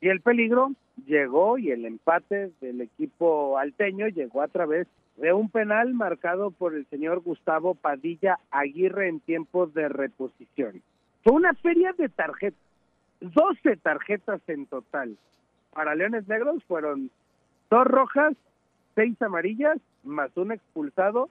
Y 0.00 0.08
el 0.08 0.20
peligro 0.20 0.72
llegó 1.06 1.58
y 1.58 1.70
el 1.70 1.84
empate 1.86 2.52
del 2.60 2.80
equipo 2.82 3.58
alteño 3.58 4.06
llegó 4.08 4.42
a 4.42 4.48
través 4.48 4.86
un 5.16 5.48
penal 5.48 5.94
marcado 5.94 6.50
por 6.50 6.74
el 6.74 6.86
señor 6.86 7.20
Gustavo 7.20 7.74
Padilla 7.74 8.38
Aguirre 8.50 9.08
en 9.08 9.20
tiempos 9.20 9.72
de 9.74 9.88
reposición. 9.88 10.82
Fue 11.22 11.32
una 11.32 11.54
feria 11.54 11.92
de 11.96 12.08
tarjetas, 12.08 12.60
12 13.20 13.76
tarjetas 13.76 14.40
en 14.48 14.66
total. 14.66 15.16
Para 15.72 15.94
Leones 15.94 16.28
Negros 16.28 16.62
fueron 16.64 17.10
dos 17.70 17.86
rojas, 17.86 18.34
seis 18.94 19.20
amarillas, 19.22 19.78
más 20.02 20.36
un 20.36 20.52
expulsado 20.52 21.30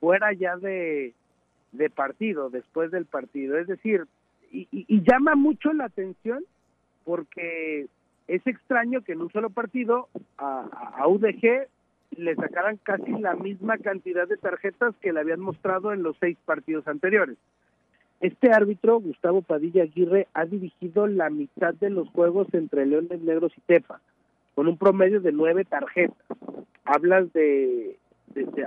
fuera 0.00 0.32
ya 0.32 0.56
de, 0.56 1.14
de 1.72 1.90
partido, 1.90 2.50
después 2.50 2.90
del 2.90 3.06
partido. 3.06 3.58
Es 3.58 3.66
decir, 3.66 4.06
y, 4.50 5.02
llama 5.02 5.34
mucho 5.34 5.72
la 5.72 5.86
atención 5.86 6.44
porque 7.04 7.86
es 8.26 8.46
extraño 8.46 9.02
que 9.02 9.12
en 9.12 9.20
un 9.20 9.30
solo 9.30 9.50
partido 9.50 10.08
a, 10.38 10.66
a 10.96 11.06
UDG 11.06 11.68
le 12.10 12.34
sacaran 12.34 12.78
casi 12.82 13.10
la 13.12 13.34
misma 13.34 13.78
cantidad 13.78 14.26
de 14.26 14.36
tarjetas 14.36 14.94
que 15.00 15.12
le 15.12 15.20
habían 15.20 15.40
mostrado 15.40 15.92
en 15.92 16.02
los 16.02 16.16
seis 16.18 16.36
partidos 16.44 16.86
anteriores. 16.88 17.36
Este 18.20 18.50
árbitro, 18.50 18.98
Gustavo 19.00 19.42
Padilla 19.42 19.82
Aguirre, 19.82 20.26
ha 20.32 20.46
dirigido 20.46 21.06
la 21.06 21.28
mitad 21.28 21.74
de 21.74 21.90
los 21.90 22.08
juegos 22.08 22.48
entre 22.54 22.86
Leones 22.86 23.20
Negros 23.20 23.52
y 23.56 23.60
Tepa, 23.60 24.00
con 24.54 24.68
un 24.68 24.78
promedio 24.78 25.20
de 25.20 25.32
nueve 25.32 25.64
tarjetas. 25.64 26.16
Hablas 26.84 27.30
de, 27.34 27.98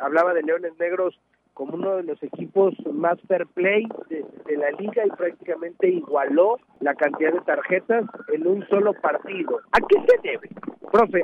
hablaba 0.01 0.34
de 0.34 0.43
Leones 0.43 0.74
Negros 0.79 1.19
como 1.55 1.74
uno 1.74 1.98
de 1.98 2.03
los 2.03 2.22
equipos 2.24 2.74
más 2.93 3.19
fair 3.27 3.46
play 3.48 3.86
de, 4.10 4.24
de, 4.46 4.58
la 4.58 4.72
liga 4.72 5.05
y 5.05 5.10
prácticamente 5.10 5.89
igualó 5.89 6.58
la 6.79 6.96
cantidad 6.96 7.34
de 7.34 7.41
tarjetas 7.41 8.05
en 8.31 8.48
un 8.48 8.65
solo 8.67 8.93
partido. 8.93 9.60
¿A 9.72 9.79
qué 9.81 9.96
se 10.08 10.29
debe? 10.29 10.50
Profe, 10.91 11.22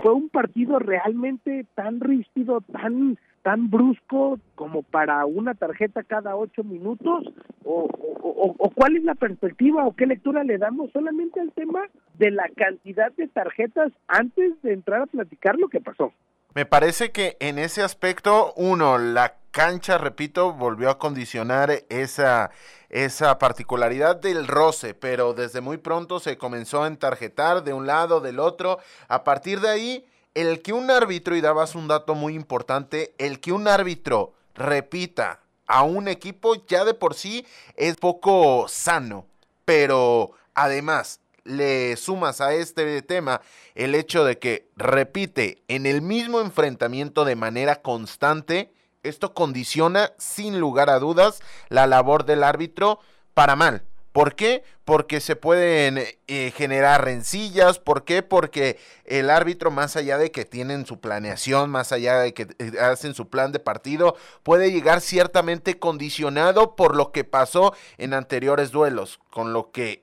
fue 0.00 0.12
un 0.12 0.28
partido 0.28 0.78
realmente 0.78 1.66
tan 1.74 2.00
rígido, 2.00 2.60
tan 2.60 3.18
tan 3.42 3.70
brusco 3.70 4.38
como 4.54 4.82
para 4.82 5.26
una 5.26 5.54
tarjeta 5.54 6.04
cada 6.04 6.36
ocho 6.36 6.62
minutos 6.62 7.24
o, 7.64 7.88
o, 8.22 8.70
cuál 8.70 8.96
es 8.96 9.04
la 9.04 9.14
perspectiva 9.14 9.84
o 9.84 9.94
qué 9.94 10.06
lectura 10.06 10.44
le 10.44 10.58
damos 10.58 10.90
solamente 10.92 11.40
al 11.40 11.52
tema 11.52 11.80
de 12.18 12.30
la 12.30 12.48
cantidad 12.56 13.12
de 13.12 13.28
tarjetas 13.28 13.92
antes 14.06 14.60
de 14.62 14.72
entrar 14.72 15.02
a 15.02 15.06
platicar 15.06 15.58
lo 15.58 15.68
que 15.68 15.80
pasó. 15.80 16.12
Me 16.54 16.66
parece 16.66 17.12
que 17.12 17.38
en 17.40 17.58
ese 17.58 17.82
aspecto, 17.82 18.52
uno, 18.56 18.98
la 18.98 19.36
cancha, 19.52 19.96
repito, 19.96 20.52
volvió 20.52 20.90
a 20.90 20.98
condicionar 20.98 21.84
esa, 21.88 22.50
esa 22.90 23.38
particularidad 23.38 24.16
del 24.16 24.46
roce, 24.46 24.92
pero 24.92 25.32
desde 25.32 25.62
muy 25.62 25.78
pronto 25.78 26.20
se 26.20 26.36
comenzó 26.36 26.82
a 26.82 26.88
entarjetar 26.88 27.64
de 27.64 27.72
un 27.72 27.86
lado, 27.86 28.20
del 28.20 28.38
otro. 28.38 28.80
A 29.08 29.24
partir 29.24 29.60
de 29.60 29.70
ahí, 29.70 30.06
el 30.34 30.60
que 30.60 30.74
un 30.74 30.90
árbitro, 30.90 31.36
y 31.36 31.40
dabas 31.40 31.74
un 31.74 31.88
dato 31.88 32.14
muy 32.14 32.34
importante, 32.34 33.14
el 33.16 33.40
que 33.40 33.52
un 33.52 33.66
árbitro 33.66 34.34
repita 34.54 35.40
a 35.66 35.84
un 35.84 36.06
equipo 36.06 36.66
ya 36.66 36.84
de 36.84 36.92
por 36.92 37.14
sí 37.14 37.46
es 37.76 37.96
poco 37.96 38.66
sano, 38.68 39.24
pero 39.64 40.32
además 40.54 41.21
le 41.44 41.96
sumas 41.96 42.40
a 42.40 42.54
este 42.54 43.02
tema 43.02 43.40
el 43.74 43.94
hecho 43.94 44.24
de 44.24 44.38
que 44.38 44.68
repite 44.76 45.62
en 45.68 45.86
el 45.86 46.02
mismo 46.02 46.40
enfrentamiento 46.40 47.24
de 47.24 47.36
manera 47.36 47.82
constante, 47.82 48.72
esto 49.02 49.34
condiciona 49.34 50.12
sin 50.18 50.60
lugar 50.60 50.90
a 50.90 50.98
dudas 50.98 51.40
la 51.68 51.86
labor 51.86 52.24
del 52.24 52.44
árbitro 52.44 53.00
para 53.34 53.56
mal. 53.56 53.84
¿Por 54.12 54.34
qué? 54.34 54.62
Porque 54.84 55.20
se 55.20 55.36
pueden 55.36 55.98
eh, 56.26 56.52
generar 56.54 57.02
rencillas. 57.02 57.78
¿Por 57.78 58.04
qué? 58.04 58.22
Porque 58.22 58.78
el 59.06 59.30
árbitro, 59.30 59.70
más 59.70 59.96
allá 59.96 60.18
de 60.18 60.30
que 60.30 60.44
tienen 60.44 60.84
su 60.84 61.00
planeación, 61.00 61.70
más 61.70 61.92
allá 61.92 62.18
de 62.18 62.34
que 62.34 62.46
eh, 62.58 62.72
hacen 62.78 63.14
su 63.14 63.30
plan 63.30 63.52
de 63.52 63.58
partido, 63.58 64.14
puede 64.42 64.70
llegar 64.70 65.00
ciertamente 65.00 65.78
condicionado 65.78 66.76
por 66.76 66.94
lo 66.94 67.10
que 67.10 67.24
pasó 67.24 67.74
en 67.96 68.12
anteriores 68.12 68.70
duelos. 68.70 69.18
Con 69.30 69.54
lo 69.54 69.72
que 69.72 70.01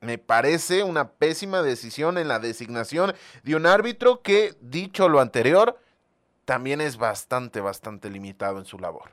me 0.00 0.18
parece 0.18 0.82
una 0.82 1.10
pésima 1.10 1.62
decisión 1.62 2.18
en 2.18 2.28
la 2.28 2.38
designación 2.38 3.12
de 3.44 3.56
un 3.56 3.66
árbitro 3.66 4.22
que, 4.22 4.52
dicho 4.60 5.08
lo 5.08 5.20
anterior, 5.20 5.76
también 6.44 6.80
es 6.80 6.96
bastante, 6.96 7.60
bastante 7.60 8.10
limitado 8.10 8.58
en 8.58 8.64
su 8.64 8.78
labor. 8.78 9.10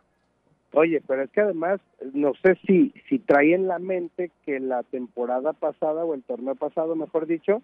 Oye, 0.73 1.01
pero 1.07 1.23
es 1.23 1.31
que 1.31 1.41
además, 1.41 1.79
no 2.13 2.33
sé 2.43 2.57
si, 2.65 2.93
si 3.09 3.19
trae 3.19 3.53
en 3.53 3.67
la 3.67 3.79
mente 3.79 4.31
que 4.45 4.59
la 4.59 4.83
temporada 4.83 5.53
pasada, 5.53 6.03
o 6.03 6.13
el 6.13 6.23
torneo 6.23 6.55
pasado, 6.55 6.95
mejor 6.95 7.25
dicho, 7.25 7.61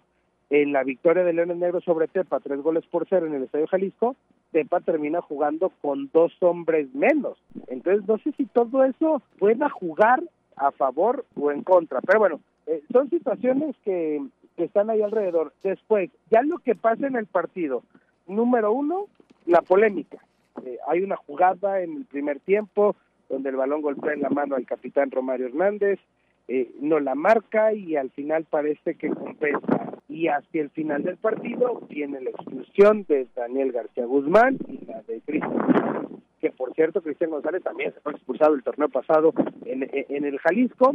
en 0.50 0.72
la 0.72 0.84
victoria 0.84 1.24
de 1.24 1.32
Leones 1.32 1.56
Negros 1.56 1.84
sobre 1.84 2.08
Tepa, 2.08 2.40
tres 2.40 2.60
goles 2.60 2.84
por 2.86 3.06
cero 3.08 3.26
en 3.26 3.34
el 3.34 3.44
Estadio 3.44 3.66
Jalisco, 3.66 4.16
Tepa 4.52 4.80
termina 4.80 5.20
jugando 5.20 5.70
con 5.80 6.10
dos 6.12 6.32
hombres 6.40 6.92
menos. 6.94 7.38
Entonces, 7.68 8.06
no 8.06 8.18
sé 8.18 8.32
si 8.36 8.46
todo 8.46 8.84
eso 8.84 9.22
pueda 9.38 9.68
jugar 9.70 10.22
a 10.56 10.70
favor 10.70 11.24
o 11.36 11.50
en 11.50 11.62
contra. 11.62 12.00
Pero 12.00 12.18
bueno, 12.20 12.40
eh, 12.66 12.82
son 12.92 13.10
situaciones 13.10 13.76
que, 13.84 14.22
están 14.56 14.88
ahí 14.88 15.02
alrededor. 15.02 15.52
Después, 15.64 16.10
ya 16.30 16.42
lo 16.42 16.58
que 16.58 16.76
pasa 16.76 17.08
en 17.08 17.16
el 17.16 17.26
partido, 17.26 17.82
número 18.28 18.72
uno, 18.72 19.06
la 19.46 19.62
polémica. 19.62 20.18
Eh, 20.64 20.78
hay 20.86 21.02
una 21.02 21.16
jugada 21.16 21.80
en 21.80 21.96
el 21.96 22.04
primer 22.04 22.38
tiempo 22.38 22.94
donde 23.28 23.50
el 23.50 23.56
balón 23.56 23.82
golpea 23.82 24.12
en 24.12 24.22
la 24.22 24.30
mano 24.30 24.54
al 24.54 24.64
capitán 24.64 25.10
Romario 25.10 25.46
Hernández, 25.46 25.98
eh, 26.46 26.70
no 26.80 27.00
la 27.00 27.16
marca 27.16 27.72
y 27.72 27.96
al 27.96 28.10
final 28.10 28.44
parece 28.48 28.94
que 28.94 29.08
compensa. 29.08 29.92
Y 30.08 30.28
hacia 30.28 30.62
el 30.62 30.70
final 30.70 31.02
del 31.02 31.16
partido 31.16 31.80
viene 31.88 32.20
la 32.20 32.30
expulsión 32.30 33.04
de 33.08 33.26
Daniel 33.34 33.72
García 33.72 34.04
Guzmán 34.04 34.58
y 34.68 34.84
la 34.84 35.02
de 35.02 35.20
Cristian 35.22 36.22
que 36.40 36.50
por 36.50 36.74
cierto 36.74 37.00
Cristian 37.00 37.30
González 37.30 37.62
también 37.62 37.94
se 37.94 38.00
fue 38.00 38.12
expulsado 38.12 38.54
el 38.54 38.62
torneo 38.62 38.90
pasado 38.90 39.32
en, 39.64 39.88
en 39.90 40.24
el 40.26 40.38
Jalisco 40.38 40.92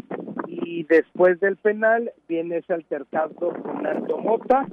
y 0.50 0.84
después 0.84 1.40
del 1.40 1.58
penal 1.58 2.12
viene 2.28 2.58
ese 2.58 2.74
altercado 2.74 3.36
con 3.36 3.86
Aldo 3.86 4.18
Mota. 4.18 4.66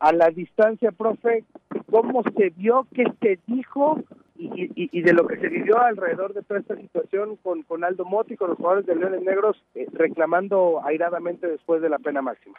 A 0.00 0.12
la 0.12 0.30
distancia, 0.30 0.92
profe, 0.92 1.44
cómo 1.90 2.22
se 2.36 2.50
vio, 2.50 2.86
qué 2.94 3.04
se 3.20 3.38
dijo 3.46 4.02
y, 4.36 5.02
de 5.02 5.12
lo 5.12 5.26
que 5.26 5.36
se 5.36 5.48
vivió 5.48 5.78
alrededor 5.78 6.32
de 6.32 6.42
toda 6.42 6.60
esta 6.60 6.74
situación 6.76 7.36
con, 7.36 7.62
con 7.62 7.84
Aldo 7.84 8.06
Motti 8.06 8.34
y 8.34 8.36
con 8.38 8.48
los 8.48 8.56
jugadores 8.56 8.86
de 8.86 8.96
Leones 8.96 9.22
Negros 9.22 9.62
eh, 9.74 9.86
reclamando 9.92 10.80
airadamente 10.84 11.46
después 11.46 11.82
de 11.82 11.90
la 11.90 11.98
pena 11.98 12.22
máxima. 12.22 12.58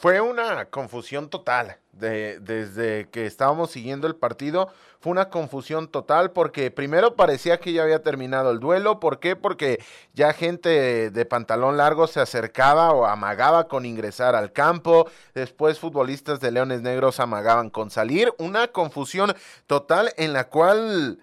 Fue 0.00 0.20
una 0.20 0.66
confusión 0.66 1.30
total. 1.30 1.78
De, 1.92 2.40
desde 2.40 3.08
que 3.10 3.24
estábamos 3.24 3.70
siguiendo 3.70 4.08
el 4.08 4.16
partido, 4.16 4.68
fue 5.04 5.12
una 5.12 5.28
confusión 5.28 5.86
total 5.86 6.30
porque 6.30 6.70
primero 6.70 7.14
parecía 7.14 7.60
que 7.60 7.74
ya 7.74 7.82
había 7.82 8.02
terminado 8.02 8.50
el 8.50 8.58
duelo. 8.58 9.00
¿Por 9.00 9.20
qué? 9.20 9.36
Porque 9.36 9.78
ya 10.14 10.32
gente 10.32 11.10
de, 11.10 11.24
pantalón 11.26 11.76
largo 11.76 12.06
se 12.06 12.20
acercaba 12.20 12.90
o 12.92 13.04
amagaba 13.04 13.68
con 13.68 13.84
ingresar 13.84 14.34
al 14.34 14.50
campo. 14.52 15.06
Después 15.34 15.78
futbolistas 15.78 16.40
de 16.40 16.52
Leones 16.52 16.80
Negros 16.80 17.20
amagaban 17.20 17.68
con 17.68 17.90
salir. 17.90 18.32
Una 18.38 18.68
confusión 18.68 19.34
total 19.66 20.10
en 20.16 20.32
la 20.32 20.48
cual 20.48 21.18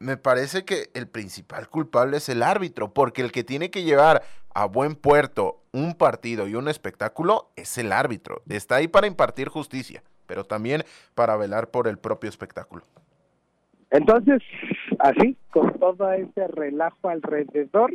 me 0.00 0.16
parece 0.16 0.64
que 0.64 0.90
el 0.94 1.06
principal 1.06 1.68
culpable 1.68 2.16
es 2.16 2.28
el 2.28 2.42
árbitro, 2.42 2.92
porque 2.92 3.22
el 3.22 3.30
que 3.30 3.44
tiene 3.44 3.70
que 3.70 3.84
llevar 3.84 4.24
a 4.52 4.64
buen 4.64 4.96
puerto 4.96 5.61
un 5.72 5.94
partido 5.94 6.46
y 6.46 6.54
un 6.54 6.68
espectáculo 6.68 7.48
es 7.56 7.78
el 7.78 7.92
árbitro. 7.92 8.42
Está 8.48 8.76
ahí 8.76 8.88
para 8.88 9.06
impartir 9.06 9.48
justicia, 9.48 10.02
pero 10.26 10.44
también 10.44 10.82
para 11.14 11.36
velar 11.36 11.70
por 11.70 11.88
el 11.88 11.98
propio 11.98 12.28
espectáculo. 12.28 12.82
Entonces, 13.90 14.42
así, 14.98 15.36
con 15.50 15.72
todo 15.78 16.12
ese 16.12 16.46
relajo 16.48 17.08
alrededor, 17.08 17.92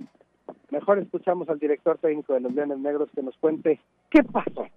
mejor 0.69 0.99
escuchamos 0.99 1.49
al 1.49 1.59
director 1.59 1.97
técnico 1.97 2.33
de 2.33 2.41
los 2.41 2.53
Leones 2.53 2.79
Negros 2.79 3.09
que 3.15 3.23
nos 3.23 3.35
cuente 3.37 3.79
qué 4.09 4.23
pasó 4.23 4.67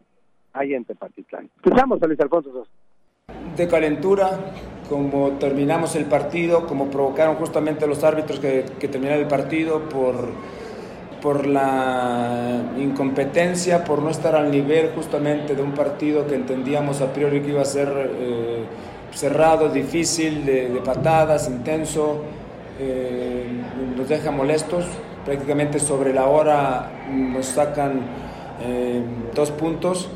ahí 0.53 0.75
en 0.75 0.85
Tepatitlán. 0.85 1.51
Escuchamos 1.57 2.03
a 2.03 2.07
Luis 2.07 2.21
Alfonso 2.21 2.53
Sosa 2.53 2.71
de 3.57 3.69
calentura, 3.69 4.53
como 4.89 5.33
terminamos 5.33 5.95
el 5.97 6.07
partido, 6.07 6.67
como 6.67 6.91
provocaron 6.91 7.37
justamente 7.37 7.87
los 7.87 8.03
árbitros 8.05 8.41
que, 8.41 8.65
que 8.79 8.89
terminaron 8.89 9.23
el 9.23 9.29
partido 9.29 9.89
por, 9.89 10.15
por 11.21 11.47
la 11.47 12.63
incompetencia, 12.79 13.85
por 13.85 14.03
no 14.03 14.11
estar 14.11 14.35
al 14.35 14.51
nivel 14.51 14.91
justamente 14.95 15.55
de 15.55 15.63
un 15.63 15.73
partido 15.73 16.27
que 16.27 16.35
entendíamos 16.35 17.01
a 17.01 17.13
priori 17.13 17.41
que 17.41 17.51
iba 17.51 17.63
a 17.63 17.67
ser 17.67 17.89
eh, 17.89 18.65
cerrado, 19.13 19.69
difícil, 19.69 20.45
de, 20.45 20.81
patadas, 20.85 21.49
intenso, 21.49 22.23
eh, 22.79 23.47
nos 23.97 24.09
deja 24.09 24.31
molestos, 24.31 24.85
prácticamente 25.25 25.79
sobre 25.79 26.15
la 26.15 26.27
hora 26.27 26.91
nos 27.11 27.47
sacan 27.47 28.01
eh, 28.63 29.03
dos 29.35 29.51
puntos. 29.51 30.09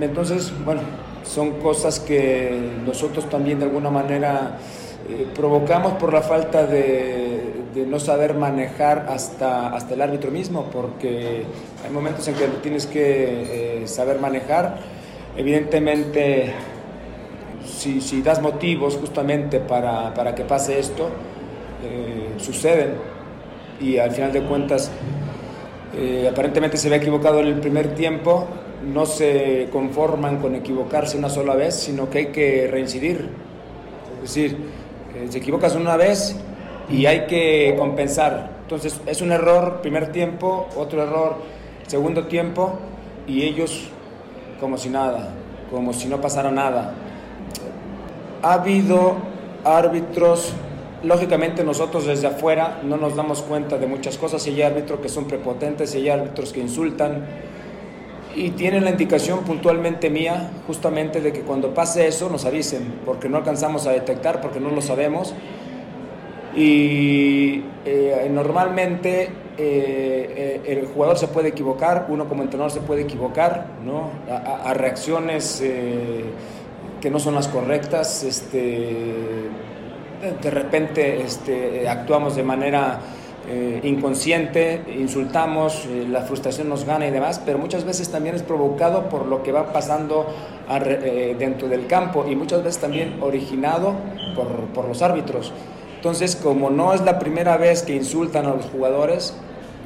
Entonces, 0.00 0.52
bueno, 0.64 0.80
son 1.22 1.52
cosas 1.60 2.00
que 2.00 2.70
nosotros 2.84 3.28
también 3.28 3.58
de 3.58 3.66
alguna 3.66 3.90
manera 3.90 4.58
provocamos 5.34 5.92
por 5.94 6.14
la 6.14 6.22
falta 6.22 6.66
de, 6.66 7.33
no 7.74 7.98
saber 7.98 8.34
manejar 8.34 9.06
hasta, 9.08 9.68
hasta 9.68 9.94
el 9.94 10.02
árbitro 10.02 10.30
mismo, 10.30 10.70
porque 10.72 11.44
hay 11.84 11.90
momentos 11.92 12.26
en 12.28 12.34
que 12.34 12.46
tienes 12.62 12.86
que 12.86 13.82
eh, 13.82 13.88
saber 13.88 14.20
manejar. 14.20 14.78
Evidentemente, 15.36 16.52
si, 17.66 18.00
si, 18.00 18.22
das 18.22 18.40
motivos 18.40 18.96
justamente 18.96 19.58
para, 19.60 20.14
para 20.14 20.34
que 20.34 20.44
pase 20.44 20.78
esto, 20.78 21.08
eh, 21.84 22.34
suceden 22.38 22.94
y 23.80 23.98
al 23.98 24.12
final 24.12 24.32
de 24.32 24.42
cuentas 24.42 24.90
aparentemente 26.28 26.76
se 26.76 26.88
ve 26.88 26.96
equivocado 26.96 27.38
en 27.38 27.46
el 27.46 27.60
primer 27.60 27.94
tiempo 27.94 28.48
no 28.84 29.06
se 29.06 29.68
conforman 29.72 30.38
con 30.38 30.54
equivocarse 30.54 31.16
una 31.16 31.30
sola 31.30 31.54
vez, 31.54 31.74
sino 31.74 32.10
que 32.10 32.18
hay 32.18 32.26
que 32.26 32.68
reincidir. 32.70 33.28
Es 34.22 34.34
decir, 34.34 34.56
eh, 35.16 35.26
se 35.28 35.38
equivocas 35.38 35.74
una 35.74 35.96
vez 35.96 36.36
y 36.88 37.06
hay 37.06 37.26
que 37.26 37.74
compensar. 37.78 38.50
Entonces 38.62 39.00
es 39.06 39.20
un 39.20 39.32
error 39.32 39.80
primer 39.82 40.12
tiempo, 40.12 40.68
otro 40.76 41.02
error 41.02 41.36
segundo 41.86 42.26
tiempo 42.26 42.78
y 43.26 43.42
ellos 43.42 43.88
como 44.60 44.78
si 44.78 44.88
nada, 44.88 45.30
como 45.70 45.92
si 45.92 46.08
no 46.08 46.20
pasara 46.20 46.50
nada. 46.50 46.94
Ha 48.42 48.54
habido 48.54 49.16
árbitros, 49.64 50.52
lógicamente 51.02 51.64
nosotros 51.64 52.06
desde 52.06 52.26
afuera 52.26 52.80
no 52.82 52.96
nos 52.96 53.16
damos 53.16 53.42
cuenta 53.42 53.78
de 53.78 53.86
muchas 53.86 54.18
cosas, 54.18 54.46
y 54.46 54.50
hay 54.50 54.62
árbitros 54.62 55.00
que 55.00 55.08
son 55.08 55.24
prepotentes, 55.26 55.94
y 55.94 55.98
hay 55.98 56.08
árbitros 56.10 56.52
que 56.52 56.60
insultan, 56.60 57.26
y 58.36 58.50
tienen 58.50 58.84
la 58.84 58.90
indicación 58.90 59.40
puntualmente 59.40 60.10
mía 60.10 60.50
justamente 60.66 61.20
de 61.20 61.32
que 61.32 61.40
cuando 61.40 61.72
pase 61.72 62.06
eso 62.06 62.28
nos 62.28 62.44
avisen, 62.44 63.00
porque 63.04 63.28
no 63.28 63.38
alcanzamos 63.38 63.86
a 63.86 63.92
detectar, 63.92 64.40
porque 64.40 64.60
no 64.60 64.70
lo 64.70 64.82
sabemos. 64.82 65.34
Y 66.56 67.64
eh, 67.84 68.28
normalmente 68.30 69.22
eh, 69.24 69.30
eh, 69.58 70.62
el 70.66 70.86
jugador 70.86 71.18
se 71.18 71.26
puede 71.26 71.48
equivocar, 71.48 72.06
uno 72.08 72.28
como 72.28 72.42
entrenador 72.42 72.70
se 72.70 72.80
puede 72.80 73.02
equivocar, 73.02 73.66
¿no? 73.84 74.10
A, 74.28 74.72
reacciones 74.74 75.62
que 77.00 77.10
no 77.10 77.18
son 77.18 77.34
las 77.34 77.48
correctas, 77.48 78.22
este, 78.22 79.48
de 80.42 80.50
repente 80.50 81.22
este, 81.22 81.88
actuamos 81.88 82.36
de 82.36 82.42
manera 82.42 83.00
inconsciente, 83.82 84.82
insultamos, 84.96 85.86
la 86.08 86.22
frustración 86.22 86.70
nos 86.70 86.86
gana 86.86 87.06
y 87.06 87.10
demás, 87.10 87.42
pero 87.44 87.58
muchas 87.58 87.84
veces 87.84 88.10
también 88.10 88.34
es 88.34 88.42
provocado 88.42 89.10
por 89.10 89.26
lo 89.26 89.42
que 89.42 89.52
va 89.52 89.70
pasando 89.70 90.26
dentro 91.38 91.68
del 91.68 91.86
campo 91.86 92.24
y 92.26 92.34
muchas 92.36 92.62
veces 92.62 92.80
también 92.80 93.18
originado 93.20 93.92
por, 94.34 94.46
por 94.72 94.88
los 94.88 95.02
árbitros. 95.02 95.52
Entonces, 96.04 96.36
como 96.36 96.68
no 96.68 96.92
es 96.92 97.00
la 97.00 97.18
primera 97.18 97.56
vez 97.56 97.82
que 97.82 97.94
insultan 97.94 98.44
a 98.44 98.50
los 98.50 98.66
jugadores, 98.66 99.32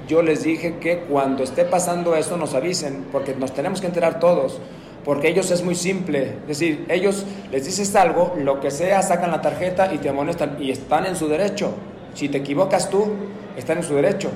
yo 0.09 0.20
les 0.20 0.42
dije 0.42 0.78
que 0.81 1.02
cuando 1.02 1.44
esté 1.44 1.64
pasando 1.64 2.16
eso 2.16 2.37
nos 2.37 2.54
avisen, 2.54 3.07
porque 3.12 3.37
nos 3.37 3.54
tenemos 3.54 3.81
que 3.81 3.87
enterar 3.87 4.18
todos, 4.18 4.59
porque 5.04 5.28
ellos 5.28 5.52
es 5.52 5.62
muy 5.62 5.76
simple, 5.76 6.33
es 6.40 6.48
decir, 6.48 6.87
ellos 6.88 7.24
les 7.52 7.66
dices 7.66 7.94
algo, 7.94 8.35
lo 8.37 8.59
que 8.59 8.72
sea, 8.72 9.00
sacan 9.02 9.31
la 9.31 9.40
tarjeta 9.40 9.94
y 9.94 9.98
te 9.98 10.09
amonestan 10.09 10.57
y 10.59 10.72
están 10.72 11.07
en 11.07 11.14
su 11.14 11.28
derecho. 11.28 11.70
Si 12.14 12.28
te 12.28 12.38
equivocas 12.38 12.90
tú, 12.90 13.12
están 13.57 13.78
en 13.78 13.85
su 13.85 13.94
derecho. 13.94 14.31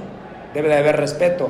Debe 0.54 0.68
de 0.68 0.76
haber 0.76 0.98
respeto. 0.98 1.48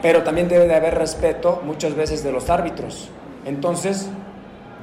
Pero 0.00 0.22
también 0.22 0.46
debe 0.46 0.68
de 0.68 0.76
haber 0.76 0.94
respeto 0.94 1.60
muchas 1.64 1.96
veces 1.96 2.22
de 2.22 2.30
los 2.30 2.50
árbitros. 2.50 3.08
Entonces, 3.44 4.10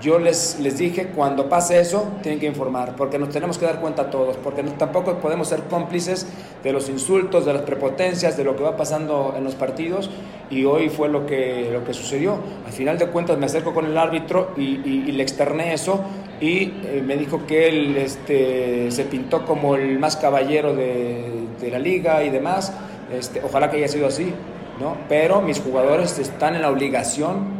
yo 0.02 0.20
les, 0.20 0.60
les 0.60 0.78
dije, 0.78 1.08
cuando 1.08 1.50
pase 1.50 1.80
eso, 1.80 2.08
tienen 2.22 2.40
que 2.40 2.46
informar, 2.46 2.96
porque 2.96 3.18
nos 3.18 3.30
tenemos 3.30 3.58
que 3.58 3.66
dar 3.66 3.82
cuenta 3.82 4.12
todos, 4.12 4.38
porque 4.38 4.62
tampoco 4.64 5.16
podemos 5.16 5.48
ser 5.48 5.64
cómplices 5.64 6.28
de 6.64 6.72
los 6.72 6.88
insultos, 6.90 7.46
de 7.46 7.54
las 7.54 7.64
prepotencias, 7.64 8.38
de 8.38 8.44
lo 8.44 8.56
que 8.56 8.64
va 8.64 8.78
pasando 8.78 9.34
en 9.36 9.44
los 9.44 9.56
partidos, 9.56 10.12
y 10.52 10.66
hoy 10.66 10.90
fue 10.90 11.10
lo 11.10 11.26
que, 11.26 11.70
lo 11.72 11.84
que 11.84 11.94
sucedió. 11.94 12.38
Al 12.66 12.74
final 12.74 13.00
de 13.00 13.08
cuentas 13.08 13.40
me 13.40 13.48
acerco 13.48 13.74
con 13.74 13.86
el 13.86 13.98
árbitro 13.98 14.52
y, 14.56 14.78
le 14.78 15.24
externé 15.24 15.74
eso, 15.74 16.02
y 16.40 16.74
eh, 16.84 17.04
me 17.04 17.18
dijo 17.18 17.48
que 17.48 17.68
él 17.68 17.98
este, 17.98 18.92
se 18.92 19.06
pintó 19.06 19.46
como 19.46 19.76
el 19.76 19.98
más 19.98 20.16
caballero 20.16 20.76
de, 20.76 21.48
de 21.60 21.72
la 21.72 21.80
liga 21.80 22.24
y 22.24 22.30
demás, 22.30 22.72
este, 23.12 23.42
ojalá 23.44 23.72
que 23.72 23.78
haya 23.78 23.88
sido 23.88 24.06
así, 24.06 24.32
¿no? 24.80 24.96
pero 25.10 25.42
mis 25.42 25.60
jugadores 25.60 26.20
están 26.20 26.56
en 26.56 26.62
la 26.62 26.70
obligación 26.70 27.58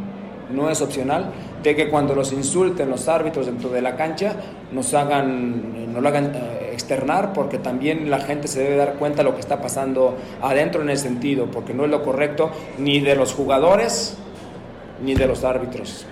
no 0.50 0.70
es 0.70 0.80
opcional, 0.80 1.30
de 1.62 1.74
que 1.74 1.88
cuando 1.88 2.14
los 2.14 2.32
insulten 2.32 2.90
los 2.90 3.08
árbitros 3.08 3.46
dentro 3.46 3.70
de 3.70 3.82
la 3.82 3.96
cancha, 3.96 4.36
nos 4.72 4.94
hagan, 4.94 5.92
no 5.92 6.00
lo 6.00 6.08
hagan 6.08 6.32
eh, 6.34 6.70
externar, 6.72 7.32
porque 7.32 7.58
también 7.58 8.10
la 8.10 8.20
gente 8.20 8.48
se 8.48 8.62
debe 8.62 8.76
dar 8.76 8.94
cuenta 8.94 9.18
de 9.18 9.24
lo 9.24 9.34
que 9.34 9.40
está 9.40 9.60
pasando 9.60 10.16
adentro 10.40 10.82
en 10.82 10.90
ese 10.90 11.04
sentido, 11.04 11.50
porque 11.50 11.74
no 11.74 11.84
es 11.84 11.90
lo 11.90 12.02
correcto 12.02 12.50
ni 12.78 13.00
de 13.00 13.14
los 13.16 13.32
jugadores 13.32 14.16
ni 15.02 15.14
de 15.14 15.26
los 15.26 15.44
árbitros. 15.44 16.06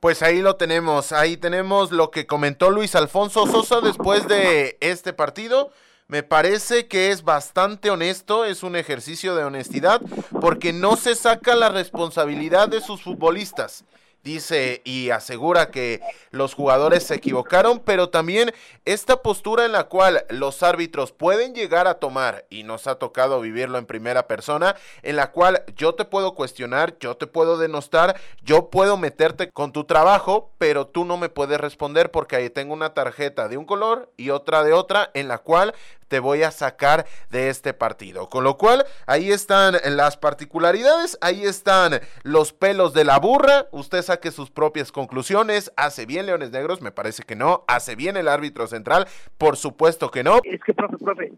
Pues 0.00 0.22
ahí 0.22 0.40
lo 0.40 0.56
tenemos, 0.56 1.12
ahí 1.12 1.36
tenemos 1.36 1.90
lo 1.90 2.10
que 2.10 2.26
comentó 2.26 2.70
Luis 2.70 2.94
Alfonso 2.94 3.46
Sosa 3.46 3.80
después 3.80 4.28
de 4.28 4.76
este 4.80 5.12
partido 5.12 5.70
me 6.08 6.22
parece 6.22 6.86
que 6.86 7.10
es 7.10 7.24
bastante 7.24 7.90
honesto, 7.90 8.44
es 8.44 8.62
un 8.62 8.76
ejercicio 8.76 9.34
de 9.34 9.42
honestidad, 9.42 10.00
porque 10.40 10.72
no 10.72 10.96
se 10.96 11.16
saca 11.16 11.56
la 11.56 11.68
responsabilidad 11.68 12.68
de 12.68 12.80
sus 12.80 13.02
futbolistas 13.02 13.84
dice 14.26 14.82
y 14.84 15.10
asegura 15.10 15.70
que 15.70 16.00
los 16.32 16.52
jugadores 16.52 17.04
se 17.04 17.14
equivocaron, 17.14 17.78
pero 17.78 18.10
también 18.10 18.52
esta 18.84 19.22
postura 19.22 19.64
en 19.64 19.72
la 19.72 19.84
cual 19.84 20.26
los 20.28 20.64
árbitros 20.64 21.12
pueden 21.12 21.54
llegar 21.54 21.86
a 21.86 21.94
tomar, 21.94 22.44
y 22.50 22.64
nos 22.64 22.88
ha 22.88 22.96
tocado 22.96 23.40
vivirlo 23.40 23.78
en 23.78 23.86
primera 23.86 24.26
persona, 24.26 24.74
en 25.02 25.14
la 25.14 25.30
cual 25.30 25.62
yo 25.76 25.94
te 25.94 26.04
puedo 26.04 26.34
cuestionar, 26.34 26.98
yo 26.98 27.16
te 27.16 27.28
puedo 27.28 27.56
denostar, 27.56 28.20
yo 28.42 28.68
puedo 28.68 28.96
meterte 28.96 29.50
con 29.50 29.72
tu 29.72 29.84
trabajo, 29.84 30.50
pero 30.58 30.88
tú 30.88 31.04
no 31.04 31.16
me 31.16 31.28
puedes 31.28 31.60
responder 31.60 32.10
porque 32.10 32.34
ahí 32.34 32.50
tengo 32.50 32.74
una 32.74 32.94
tarjeta 32.94 33.48
de 33.48 33.56
un 33.56 33.64
color 33.64 34.10
y 34.16 34.30
otra 34.30 34.64
de 34.64 34.72
otra, 34.72 35.10
en 35.14 35.28
la 35.28 35.38
cual 35.38 35.72
te 36.08 36.20
voy 36.20 36.42
a 36.42 36.50
sacar 36.50 37.06
de 37.30 37.48
este 37.48 37.74
partido. 37.74 38.28
Con 38.28 38.44
lo 38.44 38.56
cual, 38.56 38.84
ahí 39.06 39.30
están 39.30 39.74
las 39.96 40.16
particularidades, 40.16 41.18
ahí 41.20 41.44
están 41.44 42.00
los 42.22 42.52
pelos 42.52 42.94
de 42.94 43.04
la 43.04 43.18
burra. 43.18 43.66
Usted 43.72 44.02
saque 44.02 44.30
sus 44.30 44.50
propias 44.50 44.92
conclusiones. 44.92 45.72
¿Hace 45.76 46.06
bien 46.06 46.26
Leones 46.26 46.52
Negros? 46.52 46.82
Me 46.82 46.92
parece 46.92 47.22
que 47.22 47.36
no. 47.36 47.64
¿Hace 47.68 47.96
bien 47.96 48.16
el 48.16 48.28
árbitro 48.28 48.66
central? 48.66 49.06
Por 49.38 49.56
supuesto 49.56 50.10
que 50.10 50.22
no. 50.22 50.40
Es 50.44 50.62
que, 50.62 50.74
profe, 50.74 50.96
profe, 50.98 51.32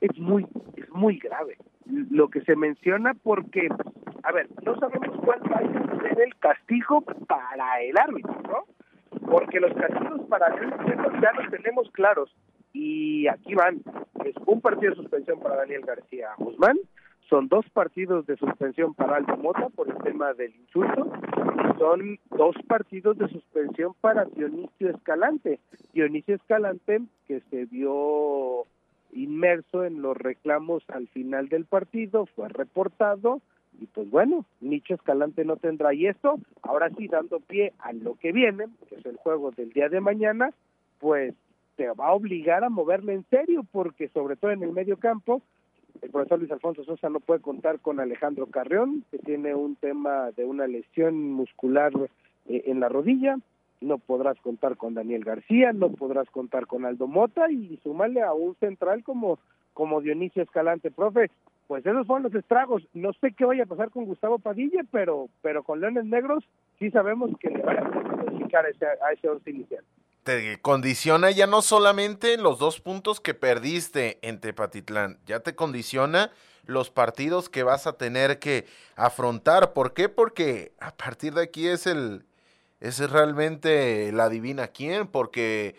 es, 0.00 0.18
muy, 0.18 0.46
es 0.76 0.88
muy 0.90 1.18
grave 1.18 1.56
lo 2.10 2.28
que 2.28 2.40
se 2.42 2.56
menciona 2.56 3.14
porque, 3.22 3.68
a 4.22 4.32
ver, 4.32 4.48
no 4.64 4.78
sabemos 4.78 5.16
cuál 5.24 5.40
va 5.50 5.56
a 5.56 6.00
ser 6.00 6.20
el 6.20 6.36
castigo 6.36 7.00
para 7.00 7.80
el 7.82 7.96
árbitro, 7.96 8.36
¿no? 8.42 8.64
Porque 9.30 9.60
los 9.60 9.72
castigos 9.74 10.20
para 10.28 10.48
el 10.48 10.72
árbitro 10.72 11.12
ya 11.20 11.32
los 11.32 11.50
tenemos 11.50 11.90
claros 11.92 12.30
y 12.76 13.26
aquí 13.28 13.54
van. 13.54 13.82
Es 14.24 14.34
un 14.46 14.60
partido 14.60 14.90
de 14.90 14.96
suspensión 15.02 15.40
para 15.40 15.56
Daniel 15.56 15.82
García 15.82 16.28
Guzmán, 16.36 16.76
son 17.28 17.48
dos 17.48 17.64
partidos 17.70 18.26
de 18.26 18.36
suspensión 18.36 18.94
para 18.94 19.16
Aldo 19.16 19.36
Mota 19.36 19.68
por 19.70 19.88
el 19.88 19.96
tema 19.98 20.32
del 20.34 20.54
insulto 20.54 21.10
y 21.34 21.78
son 21.78 22.18
dos 22.36 22.54
partidos 22.68 23.18
de 23.18 23.28
suspensión 23.28 23.94
para 24.00 24.26
Dionisio 24.26 24.90
Escalante. 24.90 25.58
Dionisio 25.92 26.36
Escalante 26.36 27.00
que 27.26 27.40
se 27.50 27.64
vio 27.64 28.64
inmerso 29.12 29.84
en 29.84 30.02
los 30.02 30.16
reclamos 30.16 30.84
al 30.88 31.08
final 31.08 31.48
del 31.48 31.64
partido, 31.64 32.26
fue 32.26 32.48
reportado 32.48 33.40
y 33.80 33.86
pues 33.86 34.08
bueno, 34.08 34.44
Nicho 34.60 34.94
Escalante 34.94 35.44
no 35.44 35.56
tendrá 35.56 35.94
y 35.94 36.06
esto, 36.06 36.38
ahora 36.62 36.90
sí 36.96 37.08
dando 37.08 37.40
pie 37.40 37.72
a 37.78 37.92
lo 37.92 38.14
que 38.14 38.32
viene, 38.32 38.66
que 38.88 38.96
es 38.96 39.06
el 39.06 39.16
juego 39.16 39.50
del 39.50 39.70
día 39.70 39.88
de 39.88 40.00
mañana, 40.00 40.50
pues 40.98 41.34
te 41.76 41.88
va 41.90 42.08
a 42.08 42.14
obligar 42.14 42.64
a 42.64 42.70
moverle 42.70 43.14
en 43.14 43.24
serio, 43.30 43.64
porque 43.70 44.08
sobre 44.08 44.36
todo 44.36 44.50
en 44.50 44.62
el 44.62 44.72
medio 44.72 44.96
campo, 44.96 45.42
el 46.02 46.10
profesor 46.10 46.38
Luis 46.38 46.50
Alfonso 46.50 46.84
Sosa 46.84 47.08
no 47.08 47.20
puede 47.20 47.40
contar 47.40 47.80
con 47.80 48.00
Alejandro 48.00 48.46
Carrión, 48.46 49.04
que 49.10 49.18
tiene 49.18 49.54
un 49.54 49.76
tema 49.76 50.30
de 50.32 50.44
una 50.44 50.66
lesión 50.66 51.32
muscular 51.32 51.92
eh, 52.48 52.62
en 52.66 52.80
la 52.80 52.88
rodilla, 52.88 53.38
no 53.80 53.98
podrás 53.98 54.38
contar 54.40 54.76
con 54.76 54.94
Daniel 54.94 55.24
García, 55.24 55.72
no 55.72 55.90
podrás 55.90 56.28
contar 56.30 56.66
con 56.66 56.84
Aldo 56.84 57.06
Mota 57.06 57.50
y 57.50 57.78
sumarle 57.82 58.22
a 58.22 58.32
un 58.32 58.54
central 58.56 59.04
como, 59.04 59.38
como 59.74 60.00
Dionisio 60.00 60.42
Escalante, 60.42 60.90
profe, 60.90 61.30
pues 61.66 61.84
esos 61.84 62.06
fueron 62.06 62.22
los 62.22 62.34
estragos. 62.34 62.86
No 62.94 63.12
sé 63.14 63.32
qué 63.32 63.44
vaya 63.44 63.64
a 63.64 63.66
pasar 63.66 63.90
con 63.90 64.06
Gustavo 64.06 64.38
Padilla, 64.38 64.82
pero, 64.90 65.28
pero 65.42 65.62
con 65.62 65.80
Leones 65.80 66.06
Negros 66.06 66.44
sí 66.78 66.90
sabemos 66.90 67.30
que 67.38 67.50
le 67.50 67.62
van 67.62 67.78
a 67.78 67.90
modificar 67.90 68.64
a 68.64 68.68
ese, 68.70 68.86
a 68.86 69.12
ese 69.12 69.28
once 69.28 69.50
inicial 69.50 69.84
te 70.26 70.60
condiciona 70.60 71.30
ya 71.30 71.46
no 71.46 71.62
solamente 71.62 72.36
los 72.36 72.58
dos 72.58 72.80
puntos 72.80 73.20
que 73.20 73.32
perdiste 73.32 74.18
en 74.22 74.40
Tepatitlán, 74.40 75.20
ya 75.24 75.38
te 75.38 75.54
condiciona 75.54 76.32
los 76.64 76.90
partidos 76.90 77.48
que 77.48 77.62
vas 77.62 77.86
a 77.86 77.92
tener 77.92 78.40
que 78.40 78.66
afrontar. 78.96 79.72
¿Por 79.72 79.94
qué? 79.94 80.08
Porque 80.08 80.72
a 80.80 80.96
partir 80.96 81.32
de 81.34 81.44
aquí 81.44 81.68
es 81.68 81.86
el 81.86 82.26
es 82.80 82.98
realmente 82.98 84.10
la 84.10 84.28
divina 84.28 84.66
quién, 84.66 85.06
porque 85.06 85.76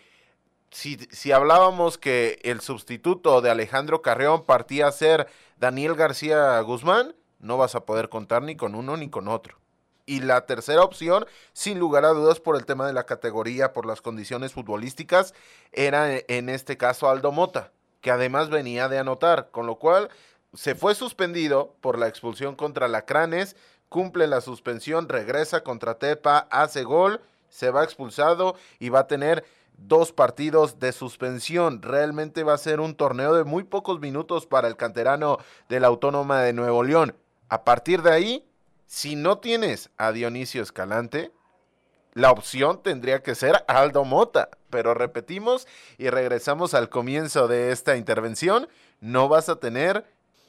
si, 0.70 0.96
si 1.10 1.30
hablábamos 1.30 1.98
que 1.98 2.40
el 2.42 2.62
sustituto 2.62 3.42
de 3.42 3.50
Alejandro 3.50 4.00
Carreón 4.00 4.46
partía 4.46 4.86
a 4.86 4.92
ser 4.92 5.28
Daniel 5.58 5.94
García 5.94 6.58
Guzmán, 6.62 7.14
no 7.38 7.58
vas 7.58 7.74
a 7.74 7.84
poder 7.84 8.08
contar 8.08 8.42
ni 8.42 8.56
con 8.56 8.74
uno 8.74 8.96
ni 8.96 9.10
con 9.10 9.28
otro. 9.28 9.58
Y 10.08 10.20
la 10.20 10.46
tercera 10.46 10.82
opción, 10.82 11.26
sin 11.52 11.78
lugar 11.78 12.06
a 12.06 12.14
dudas 12.14 12.40
por 12.40 12.56
el 12.56 12.64
tema 12.64 12.86
de 12.86 12.94
la 12.94 13.04
categoría, 13.04 13.74
por 13.74 13.84
las 13.84 14.00
condiciones 14.00 14.54
futbolísticas, 14.54 15.34
era 15.70 16.10
e, 16.10 16.24
en 16.28 16.48
este 16.48 16.78
caso 16.78 17.10
Aldo 17.10 17.30
Mota, 17.30 17.72
que 18.00 18.10
además 18.10 18.48
venía 18.48 18.88
de 18.88 18.98
anotar, 18.98 19.50
con 19.50 19.66
lo 19.66 19.74
cual 19.76 20.08
se 20.54 20.74
fue 20.74 20.94
suspendido 20.94 21.74
por 21.82 21.98
la 21.98 22.08
expulsión 22.08 22.56
contra 22.56 22.88
Lacranes, 22.88 23.54
cumple 23.90 24.26
la 24.28 24.40
suspensión, 24.40 25.10
regresa 25.10 25.62
contra 25.62 25.98
Tepa, 25.98 26.48
hace 26.50 26.84
gol, 26.84 27.20
se 27.50 27.70
va 27.70 27.84
expulsado 27.84 28.56
y 28.78 28.88
va 28.88 29.00
a 29.00 29.06
tener 29.08 29.44
dos 29.76 30.12
partidos 30.12 30.78
de 30.78 30.92
suspensión. 30.92 31.82
Realmente 31.82 32.44
va 32.44 32.54
a 32.54 32.58
ser 32.58 32.80
un 32.80 32.94
torneo 32.94 33.34
de 33.34 33.44
muy 33.44 33.64
pocos 33.64 34.00
minutos 34.00 34.46
para 34.46 34.68
el 34.68 34.76
canterano 34.76 35.36
de 35.68 35.80
la 35.80 35.88
Autónoma 35.88 36.40
de 36.40 36.54
Nuevo 36.54 36.82
León. 36.82 37.14
A 37.50 37.64
partir 37.64 38.00
de 38.00 38.12
ahí, 38.12 38.47
si 38.88 39.16
no 39.16 39.38
tienes 39.38 39.90
a 39.98 40.12
Dionisio 40.12 40.62
Escalante, 40.62 41.30
la 42.14 42.30
opción 42.30 42.82
tendría 42.82 43.22
que 43.22 43.34
ser 43.34 43.62
Aldo 43.68 44.04
Mota. 44.04 44.48
Pero 44.70 44.94
repetimos 44.94 45.68
y 45.98 46.08
regresamos 46.08 46.72
al 46.72 46.88
comienzo 46.88 47.48
de 47.48 47.70
esta 47.70 47.96
intervención, 47.96 48.66
no 49.00 49.28
vas 49.28 49.50
a 49.50 49.60
tener 49.60 50.06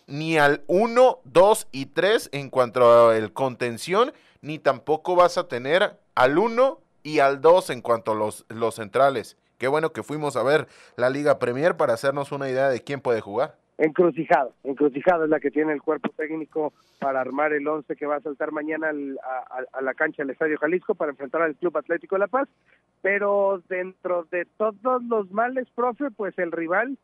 ni 0.08 0.38
al 0.38 0.64
1, 0.68 1.20
2 1.26 1.68
y 1.74 1.88
3 1.88 2.30
en 2.32 2.50
cuanto 2.50 3.10
al 3.10 3.34
contención, 3.34 4.14
ni 4.42 4.58
tampoco 4.58 5.16
vas 5.18 5.38
a 5.38 5.50
tener 5.50 6.00
al 6.16 6.38
1 6.38 6.80
y 7.04 7.20
al 7.20 7.42
2 7.42 7.70
en 7.72 7.82
cuanto 7.82 8.14
a 8.14 8.16
los, 8.16 8.46
los 8.48 8.76
centrales. 8.76 9.36
Qué 9.58 9.68
bueno 9.68 9.92
que 9.92 10.02
fuimos 10.02 10.38
a 10.38 10.44
ver 10.44 10.70
la 10.96 11.10
Liga 11.10 11.40
Premier 11.40 11.76
para 11.76 11.94
hacernos 11.94 12.32
una 12.32 12.50
idea 12.50 12.70
de 12.70 12.82
quién 12.82 13.02
puede 13.02 13.20
jugar 13.20 13.58
encrucijado. 13.80 14.54
Encrucijado 14.64 15.24
es 15.24 15.30
la 15.30 15.40
que 15.40 15.52
tiene 15.52 15.74
el 15.74 15.82
cuerpo 15.82 16.10
técnico 16.10 16.74
para 17.00 17.22
armar 17.22 17.54
el 17.54 17.68
once 17.68 17.96
que 17.96 18.06
va 18.06 18.18
a 18.18 18.22
saltar 18.22 18.52
mañana 18.52 18.90
a, 18.90 19.82
la 19.82 19.94
cancha 19.94 20.22
del 20.22 20.32
Estadio 20.32 20.58
Jalisco 20.58 20.96
para 20.96 21.12
enfrentar 21.12 21.42
al 21.42 21.56
Club 21.56 21.78
Atlético 21.78 22.16
de 22.16 22.20
La 22.20 22.28
Paz. 22.28 22.50
Pero 23.02 23.64
dentro 23.70 24.28
de 24.32 24.46
todos 24.58 25.02
los 25.04 25.32
males, 25.32 25.68
profe, 25.74 26.12
pues 26.12 26.38
el 26.38 26.52
rival 26.52 26.98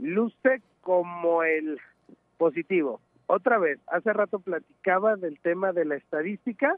luce 0.00 0.62
como 0.80 1.44
el 1.44 1.80
positivo. 2.36 3.00
Otra 3.28 3.58
vez, 3.58 3.78
hace 3.86 4.12
rato 4.12 4.40
platicaba 4.40 5.16
del 5.16 5.38
tema 5.38 5.72
de 5.72 5.84
la 5.84 5.94
estadística 5.94 6.74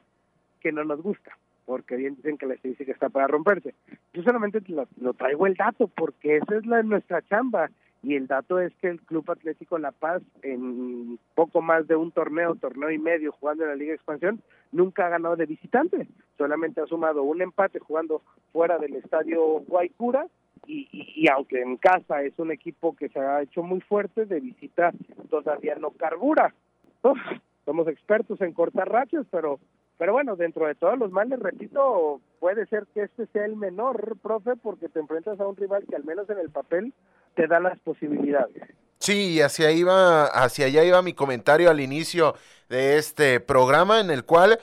que 0.60 0.72
no 0.72 0.84
nos 0.84 1.00
gusta, 1.02 1.36
porque 1.64 1.96
bien 1.96 2.16
dicen 2.16 2.36
que 2.36 2.46
la 2.46 2.54
estadística 2.54 2.92
está 2.92 3.08
para 3.08 3.26
romperse. 3.26 3.74
Yo 4.12 4.22
solamente 4.22 4.60
lo, 4.68 5.14
traigo 5.14 5.46
el 5.46 5.54
dato, 5.54 5.88
porque 5.88 6.36
esa 6.36 6.56
es 6.56 6.66
la 6.66 6.82
nuestra 6.82 7.22
chamba 7.22 7.70
y 8.02 8.14
el 8.14 8.26
dato 8.26 8.60
es 8.60 8.72
que 8.76 8.88
el 8.88 9.00
Club 9.00 9.30
Atlético 9.30 9.78
La 9.78 9.92
Paz 9.92 10.22
en 10.42 11.18
poco 11.34 11.60
más 11.60 11.86
de 11.88 11.96
un 11.96 12.12
torneo, 12.12 12.54
torneo 12.54 12.90
y 12.90 12.98
medio 12.98 13.32
jugando 13.32 13.64
en 13.64 13.70
la 13.70 13.76
Liga 13.76 13.94
Expansión, 13.94 14.40
nunca 14.72 15.06
ha 15.06 15.10
ganado 15.10 15.36
de 15.36 15.46
visitante, 15.46 16.06
solamente 16.36 16.80
ha 16.80 16.86
sumado 16.86 17.22
un 17.22 17.42
empate 17.42 17.80
jugando 17.80 18.22
fuera 18.52 18.78
del 18.78 18.94
estadio 18.96 19.60
Guaycura 19.66 20.26
y, 20.66 20.88
y, 20.92 21.28
aunque 21.28 21.60
en 21.60 21.76
casa 21.76 22.22
es 22.22 22.38
un 22.38 22.52
equipo 22.52 22.94
que 22.94 23.08
se 23.08 23.18
ha 23.18 23.42
hecho 23.42 23.62
muy 23.62 23.80
fuerte, 23.80 24.26
de 24.26 24.40
visita 24.40 24.92
todavía 25.30 25.74
no 25.76 25.90
carbura. 25.90 26.54
somos 27.64 27.88
expertos 27.88 28.40
en 28.40 28.52
cortar 28.52 28.88
rachas, 28.90 29.26
pero 29.30 29.58
pero 29.98 30.12
bueno, 30.12 30.36
dentro 30.36 30.66
de 30.66 30.76
todos 30.76 30.96
los 30.96 31.10
males, 31.10 31.40
repito, 31.40 32.20
puede 32.38 32.66
ser 32.66 32.86
que 32.94 33.02
este 33.02 33.26
sea 33.26 33.44
el 33.44 33.56
menor, 33.56 34.16
profe, 34.22 34.54
porque 34.56 34.88
te 34.88 35.00
enfrentas 35.00 35.38
a 35.40 35.46
un 35.46 35.56
rival 35.56 35.84
que 35.88 35.96
al 35.96 36.04
menos 36.04 36.30
en 36.30 36.38
el 36.38 36.50
papel 36.50 36.94
te 37.34 37.48
da 37.48 37.58
las 37.58 37.78
posibilidades. 37.80 38.62
Sí, 38.98 39.40
hacia, 39.40 39.68
hacia 40.24 40.66
allá 40.66 40.84
iba 40.84 41.02
mi 41.02 41.14
comentario 41.14 41.70
al 41.70 41.80
inicio 41.80 42.34
de 42.68 42.96
este 42.96 43.40
programa 43.40 44.00
en 44.00 44.10
el 44.10 44.24
cual 44.24 44.58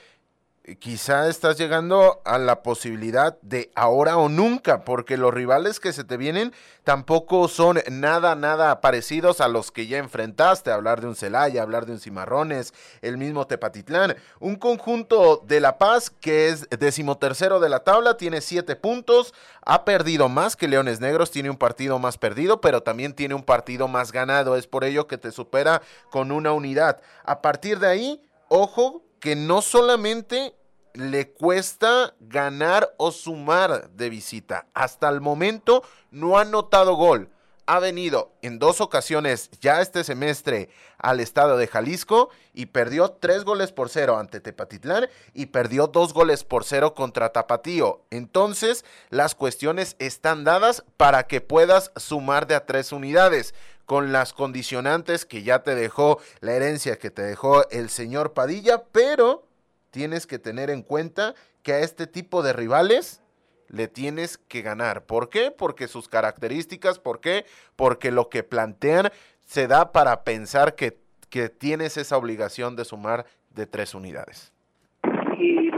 quizá 0.80 1.30
estás 1.30 1.58
llegando 1.58 2.22
a 2.26 2.40
la 2.40 2.64
posibilidad 2.64 3.40
de 3.42 3.72
ahora 3.76 4.18
o 4.18 4.30
nunca, 4.30 4.84
porque 4.84 5.16
los 5.16 5.34
rivales 5.34 5.80
que 5.80 5.94
se 5.94 6.04
te 6.04 6.18
vienen 6.18 6.54
tampoco 6.84 7.48
son 7.48 7.80
nada, 7.92 8.36
nada 8.36 8.82
parecidos 8.82 9.42
a 9.42 9.48
los 9.48 9.72
que 9.72 9.86
ya 9.86 10.00
enfrentaste. 10.00 10.72
Hablar 10.72 11.02
de 11.02 11.08
un 11.08 11.16
Celaya, 11.16 11.62
hablar 11.62 11.86
de 11.86 11.94
un 11.94 12.00
Cimarrones, 12.00 12.74
el 13.02 13.18
mismo 13.18 13.46
Tepatitlán. 13.46 14.16
Un 14.40 14.56
conjunto 14.56 15.44
de 15.46 15.60
La 15.60 15.78
Paz 15.78 16.10
que 16.10 16.50
es 16.50 16.68
decimotercero 16.70 17.60
de 17.60 17.70
la 17.70 17.84
tabla, 17.84 18.18
tiene 18.18 18.42
siete 18.42 18.76
puntos, 18.76 19.34
ha 19.64 19.86
perdido 19.86 20.30
más 20.30 20.56
que 20.56 20.68
Leones 20.68 21.00
Negros, 21.00 21.30
tiene 21.30 21.52
un 21.52 21.58
partido 21.58 22.00
más 22.00 22.18
perdido, 22.18 22.60
pero 22.60 22.82
también 22.82 23.14
tiene 23.14 23.36
un 23.36 23.44
partido 23.44 23.88
más 23.88 24.12
ganado. 24.12 24.56
Es 24.56 24.66
por 24.66 24.84
ello 24.84 25.06
que 25.06 25.18
te 25.18 25.32
supera 25.32 25.82
con 26.10 26.32
una 26.32 26.54
unidad. 26.54 27.02
A 27.24 27.42
partir 27.42 27.80
de 27.80 27.88
ahí, 27.88 28.22
ojo 28.48 29.05
que 29.26 29.36
no 29.36 29.64
solamente 29.64 30.54
le 30.94 31.32
cuesta 31.32 32.14
ganar 32.20 32.94
o 32.98 33.12
sumar 33.12 33.90
de 33.90 34.12
visita. 34.12 34.68
Hasta 34.76 35.10
el 35.10 35.20
momento 35.20 35.82
no 36.12 36.38
ha 36.38 36.46
notado 36.46 36.94
gol. 36.94 37.32
ha 37.66 37.80
venido 37.80 38.32
en 38.44 38.60
dos 38.60 38.80
ocasiones 38.80 39.50
ya 39.60 39.82
este 39.82 40.04
semestre 40.04 40.70
al 41.00 41.20
estado 41.20 41.58
de 41.58 41.66
Jalisco 41.66 42.30
y 42.54 42.68
perdió 42.68 43.14
tres 43.14 43.44
goles 43.44 43.72
por 43.72 43.90
cero 43.90 44.20
ante 44.20 44.40
Tepatitlán 44.40 45.08
y 45.34 45.48
perdió 45.48 45.88
dos 45.88 46.14
goles 46.14 46.44
por 46.44 46.64
cero 46.64 46.94
contra 46.94 47.30
Tapatío. 47.30 48.06
Entonces, 48.12 48.86
las 49.10 49.34
cuestiones 49.34 49.96
están 49.98 50.44
dadas 50.44 50.84
para 50.98 51.26
que 51.26 51.42
puedas 51.42 51.92
sumar 51.96 52.46
de 52.46 52.54
a 52.54 52.68
tres 52.68 52.92
unidades 52.92 53.56
con 53.86 54.12
las 54.12 54.34
condicionantes 54.34 55.26
que 55.26 55.44
ya 55.44 55.64
te 55.64 55.76
dejó 55.76 56.20
la 56.40 56.54
herencia 56.54 56.98
que 56.98 57.12
te 57.12 57.22
dejó 57.22 57.68
el 57.70 57.90
señor 57.90 58.34
Padilla, 58.34 58.84
pero 58.92 59.48
tienes 59.92 60.28
que 60.28 60.40
tener 60.40 60.70
en 60.70 60.82
cuenta 60.82 61.36
que 61.64 61.74
a 61.74 61.80
este 61.80 62.08
tipo 62.08 62.44
de 62.44 62.54
rivales 62.54 63.22
le 63.68 63.88
tienes 63.88 64.38
que 64.38 64.62
ganar. 64.62 65.06
¿Por 65.06 65.30
qué? 65.30 65.52
Porque 65.52 65.88
sus 65.88 66.08
características, 66.08 67.00
¿por 67.00 67.20
qué? 67.20 67.46
Porque 67.76 68.12
lo 68.12 68.30
que 68.30 68.44
plantean 68.44 69.12
se 69.46 69.68
da 69.68 69.92
para 69.92 70.24
pensar 70.24 70.76
que, 70.76 71.00
que 71.30 71.50
tienes 71.50 71.98
esa 71.98 72.18
obligación 72.18 72.76
de 72.76 72.86
sumar 72.86 73.26
de 73.50 73.68
tres 73.68 73.94
unidades 73.94 74.55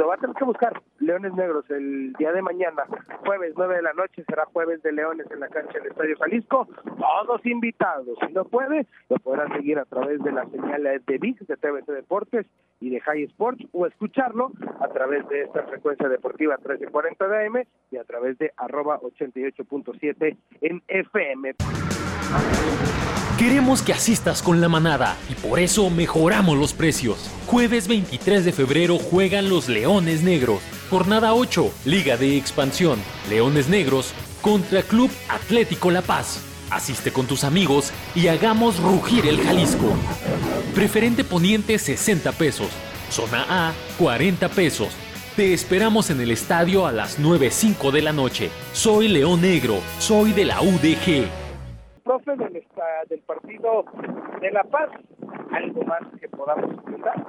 va 0.07 0.15
a 0.15 0.17
tener 0.17 0.35
que 0.35 0.45
buscar. 0.45 0.81
Leones 0.99 1.33
Negros 1.33 1.69
el 1.69 2.13
día 2.13 2.31
de 2.31 2.41
mañana, 2.41 2.83
jueves 3.25 3.53
9 3.55 3.75
de 3.75 3.81
la 3.81 3.93
noche, 3.93 4.23
será 4.27 4.45
jueves 4.45 4.81
de 4.83 4.91
Leones 4.91 5.27
en 5.31 5.39
la 5.39 5.47
cancha 5.49 5.77
del 5.79 5.87
Estadio 5.87 6.17
Jalisco, 6.17 6.67
todos 6.97 7.45
invitados, 7.45 8.17
si 8.25 8.33
no 8.33 8.45
puede, 8.45 8.87
lo 9.09 9.17
podrán 9.17 9.51
seguir 9.53 9.79
a 9.79 9.85
través 9.85 10.21
de 10.23 10.31
la 10.31 10.45
señal 10.45 10.83
de 10.83 11.17
VIX, 11.17 11.47
de 11.47 11.57
TVC 11.57 11.91
Deportes 11.91 12.45
y 12.79 12.89
de 12.89 12.99
High 13.01 13.23
Sports, 13.23 13.65
o 13.71 13.85
escucharlo 13.85 14.51
a 14.79 14.87
través 14.89 15.27
de 15.29 15.43
esta 15.43 15.63
frecuencia 15.63 16.07
deportiva 16.07 16.57
1340 16.57 17.27
de 17.27 17.45
AM 17.45 17.63
y 17.91 17.97
a 17.97 18.03
través 18.03 18.37
de 18.37 18.51
arroba 18.57 18.99
88.7 19.01 20.37
en 20.61 20.83
FM. 20.87 21.55
Queremos 23.38 23.84
que 23.84 23.93
asistas 23.93 24.41
con 24.41 24.62
la 24.62 24.67
manada 24.67 25.15
y 25.30 25.36
por 25.36 25.60
eso 25.60 25.91
mejoramos 25.91 26.58
los 26.58 26.73
precios. 26.73 27.19
Jueves 27.45 27.88
23 27.88 28.43
de 28.43 28.52
febrero 28.52 28.97
juegan 28.97 29.47
los 29.47 29.69
Leones 29.69 30.23
Negros. 30.23 30.60
Jornada 30.89 31.36
8, 31.36 31.71
Liga 31.86 32.17
de 32.17 32.36
Expansión. 32.36 33.00
Leones 33.30 33.69
Negros 33.69 34.13
contra 34.41 34.82
Club 34.82 35.12
Atlético 35.30 35.91
La 35.91 36.02
Paz. 36.02 36.39
Asiste 36.71 37.13
con 37.13 37.28
tus 37.28 37.43
amigos 37.43 37.91
y 38.15 38.28
hagamos 38.28 38.80
rugir 38.80 39.28
el 39.28 39.39
Jalisco. 39.43 39.93
Preferente 40.73 41.23
Poniente 41.23 41.78
60 41.78 42.32
pesos. 42.32 42.69
Zona 43.12 43.45
A 43.47 43.73
40 44.00 44.50
pesos. 44.50 44.89
Te 45.36 45.54
esperamos 45.54 46.10
en 46.10 46.21
el 46.21 46.32
estadio 46.32 46.88
a 46.88 46.91
las 46.91 47.19
9.05 47.19 47.91
de 47.91 48.02
la 48.02 48.13
noche. 48.13 48.50
Soy 48.73 49.10
León 49.10 49.41
Negro, 49.41 49.80
soy 50.00 50.34
de 50.34 50.45
la 50.45 50.60
UDG 50.60 51.46
del, 52.38 53.19
partido 53.21 53.86
de 54.41 54.52
La 54.52 54.63
Paz. 54.63 54.89
¿Algo 55.52 55.84
más 55.84 56.02
que 56.19 56.30
podamos 56.30 56.82
comentar? 56.82 57.26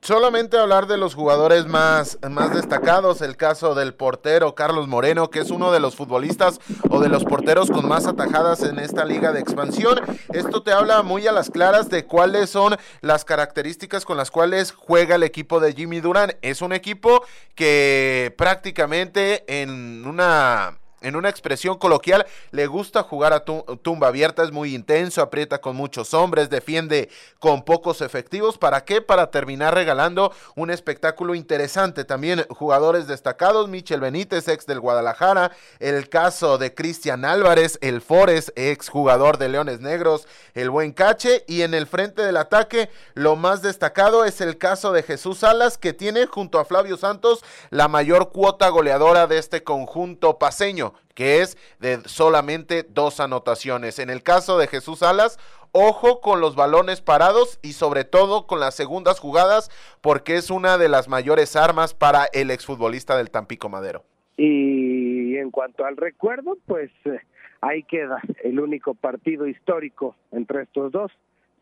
Solamente 0.00 0.56
hablar 0.56 0.86
de 0.86 0.96
los 0.96 1.16
jugadores 1.16 1.66
más, 1.66 2.18
más 2.30 2.54
destacados, 2.54 3.20
el 3.20 3.36
caso 3.36 3.74
del 3.74 3.94
portero 3.94 4.54
Carlos 4.54 4.86
Moreno, 4.86 5.28
que 5.28 5.40
es 5.40 5.50
uno 5.50 5.72
de 5.72 5.80
los 5.80 5.96
futbolistas 5.96 6.60
o 6.88 7.00
de 7.00 7.08
los 7.08 7.24
porteros 7.24 7.68
con 7.68 7.88
más 7.88 8.06
atajadas 8.06 8.62
en 8.62 8.78
esta 8.78 9.04
liga 9.04 9.32
de 9.32 9.40
expansión. 9.40 9.98
Esto 10.32 10.62
te 10.62 10.70
habla 10.70 11.02
muy 11.02 11.26
a 11.26 11.32
las 11.32 11.50
claras 11.50 11.90
de 11.90 12.06
cuáles 12.06 12.48
son 12.48 12.76
las 13.00 13.24
características 13.24 14.04
con 14.04 14.16
las 14.16 14.30
cuales 14.30 14.70
juega 14.70 15.16
el 15.16 15.24
equipo 15.24 15.58
de 15.58 15.72
Jimmy 15.72 16.00
Durán. 16.00 16.30
Es 16.42 16.62
un 16.62 16.72
equipo 16.72 17.24
que 17.56 18.32
prácticamente 18.38 19.62
en 19.62 20.06
una 20.06 20.78
en 21.00 21.16
una 21.16 21.28
expresión 21.28 21.78
coloquial, 21.78 22.26
le 22.50 22.66
gusta 22.66 23.02
jugar 23.02 23.32
a 23.32 23.44
tumba 23.44 24.08
abierta, 24.08 24.42
es 24.42 24.52
muy 24.52 24.74
intenso, 24.74 25.22
aprieta 25.22 25.60
con 25.60 25.76
muchos 25.76 26.14
hombres, 26.14 26.50
defiende 26.50 27.08
con 27.38 27.62
pocos 27.62 28.00
efectivos. 28.00 28.58
¿Para 28.58 28.84
qué? 28.84 29.00
Para 29.00 29.30
terminar 29.30 29.74
regalando 29.74 30.32
un 30.56 30.70
espectáculo 30.70 31.34
interesante. 31.34 32.04
También 32.04 32.44
jugadores 32.50 33.06
destacados, 33.06 33.68
Michel 33.68 34.00
Benítez, 34.00 34.48
ex 34.48 34.66
del 34.66 34.80
Guadalajara, 34.80 35.52
el 35.78 36.08
caso 36.08 36.58
de 36.58 36.74
Cristian 36.74 37.24
Álvarez, 37.24 37.78
el 37.80 38.00
Forest, 38.00 38.50
ex 38.56 38.88
jugador 38.88 39.38
de 39.38 39.48
Leones 39.48 39.80
Negros, 39.80 40.26
el 40.54 40.70
buen 40.70 40.92
Cache, 40.92 41.44
y 41.46 41.62
en 41.62 41.74
el 41.74 41.86
frente 41.86 42.22
del 42.22 42.36
ataque, 42.36 42.90
lo 43.14 43.36
más 43.36 43.62
destacado 43.62 44.24
es 44.24 44.40
el 44.40 44.58
caso 44.58 44.92
de 44.92 45.02
Jesús 45.02 45.38
Salas, 45.38 45.78
que 45.78 45.92
tiene 45.92 46.26
junto 46.26 46.58
a 46.58 46.64
Flavio 46.64 46.96
Santos 46.96 47.44
la 47.70 47.88
mayor 47.88 48.30
cuota 48.30 48.68
goleadora 48.68 49.26
de 49.26 49.38
este 49.38 49.62
conjunto 49.62 50.38
paseño 50.38 50.87
que 51.14 51.40
es 51.40 51.56
de 51.80 52.00
solamente 52.06 52.84
dos 52.88 53.20
anotaciones. 53.20 53.98
En 53.98 54.10
el 54.10 54.22
caso 54.22 54.58
de 54.58 54.66
Jesús 54.66 55.00
Salas, 55.00 55.38
ojo 55.72 56.20
con 56.20 56.40
los 56.40 56.56
balones 56.56 57.00
parados 57.00 57.58
y 57.62 57.72
sobre 57.72 58.04
todo 58.04 58.46
con 58.46 58.60
las 58.60 58.74
segundas 58.74 59.20
jugadas, 59.20 59.70
porque 60.00 60.36
es 60.36 60.50
una 60.50 60.78
de 60.78 60.88
las 60.88 61.08
mayores 61.08 61.56
armas 61.56 61.94
para 61.94 62.26
el 62.32 62.50
exfutbolista 62.50 63.16
del 63.16 63.30
Tampico 63.30 63.68
Madero. 63.68 64.04
Y 64.36 65.36
en 65.36 65.50
cuanto 65.50 65.84
al 65.84 65.96
recuerdo, 65.96 66.56
pues 66.66 66.90
eh, 67.04 67.20
ahí 67.60 67.82
queda 67.82 68.20
el 68.44 68.60
único 68.60 68.94
partido 68.94 69.46
histórico 69.46 70.14
entre 70.30 70.62
estos 70.62 70.92
dos. 70.92 71.12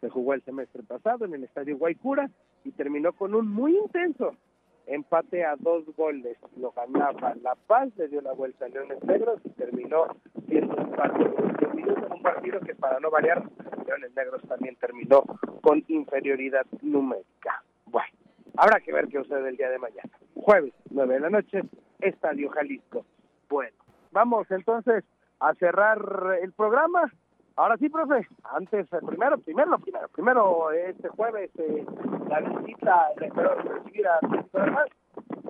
Se 0.00 0.10
jugó 0.10 0.34
el 0.34 0.42
semestre 0.42 0.82
pasado 0.82 1.24
en 1.24 1.34
el 1.34 1.44
Estadio 1.44 1.78
Guaycura 1.78 2.30
y 2.64 2.72
terminó 2.72 3.12
con 3.12 3.34
un 3.34 3.48
muy 3.48 3.76
intenso 3.76 4.36
empate 4.86 5.44
a 5.44 5.56
dos 5.56 5.84
goles, 5.96 6.36
lo 6.56 6.72
ganaba 6.72 7.34
La 7.42 7.54
Paz, 7.54 7.88
le 7.96 8.08
dio 8.08 8.20
la 8.20 8.32
vuelta 8.32 8.66
a 8.66 8.68
Leones 8.68 9.02
Negros 9.04 9.40
y 9.44 9.50
terminó 9.50 10.06
siendo 10.48 10.76
un 10.76 10.90
partido, 10.92 11.34
un 12.14 12.22
partido 12.22 12.60
que 12.60 12.74
para 12.74 13.00
no 13.00 13.10
variar, 13.10 13.42
Leones 13.86 14.14
Negros 14.14 14.42
también 14.48 14.76
terminó 14.76 15.22
con 15.62 15.84
inferioridad 15.88 16.66
numérica. 16.82 17.62
Bueno, 17.86 18.08
habrá 18.56 18.80
que 18.80 18.92
ver 18.92 19.08
qué 19.08 19.18
sucede 19.18 19.48
el 19.48 19.56
día 19.56 19.70
de 19.70 19.78
mañana. 19.78 20.10
Jueves, 20.34 20.72
nueve 20.90 21.14
de 21.14 21.20
la 21.20 21.30
noche, 21.30 21.62
Estadio 22.00 22.50
Jalisco. 22.50 23.04
Bueno, 23.48 23.76
vamos 24.12 24.50
entonces 24.50 25.04
a 25.40 25.54
cerrar 25.54 25.98
el 26.40 26.52
programa 26.52 27.12
Ahora 27.56 27.78
sí, 27.78 27.88
profe, 27.88 28.28
antes, 28.54 28.86
eh, 28.92 28.98
primero, 29.06 29.38
primero, 29.38 29.78
primero, 29.78 30.08
primero, 30.08 30.70
este 30.72 31.08
jueves, 31.08 31.50
eh, 31.58 31.86
la 32.28 32.40
visita, 32.40 33.08
espero 33.18 33.54
recibir 33.54 34.06
a 34.06 34.20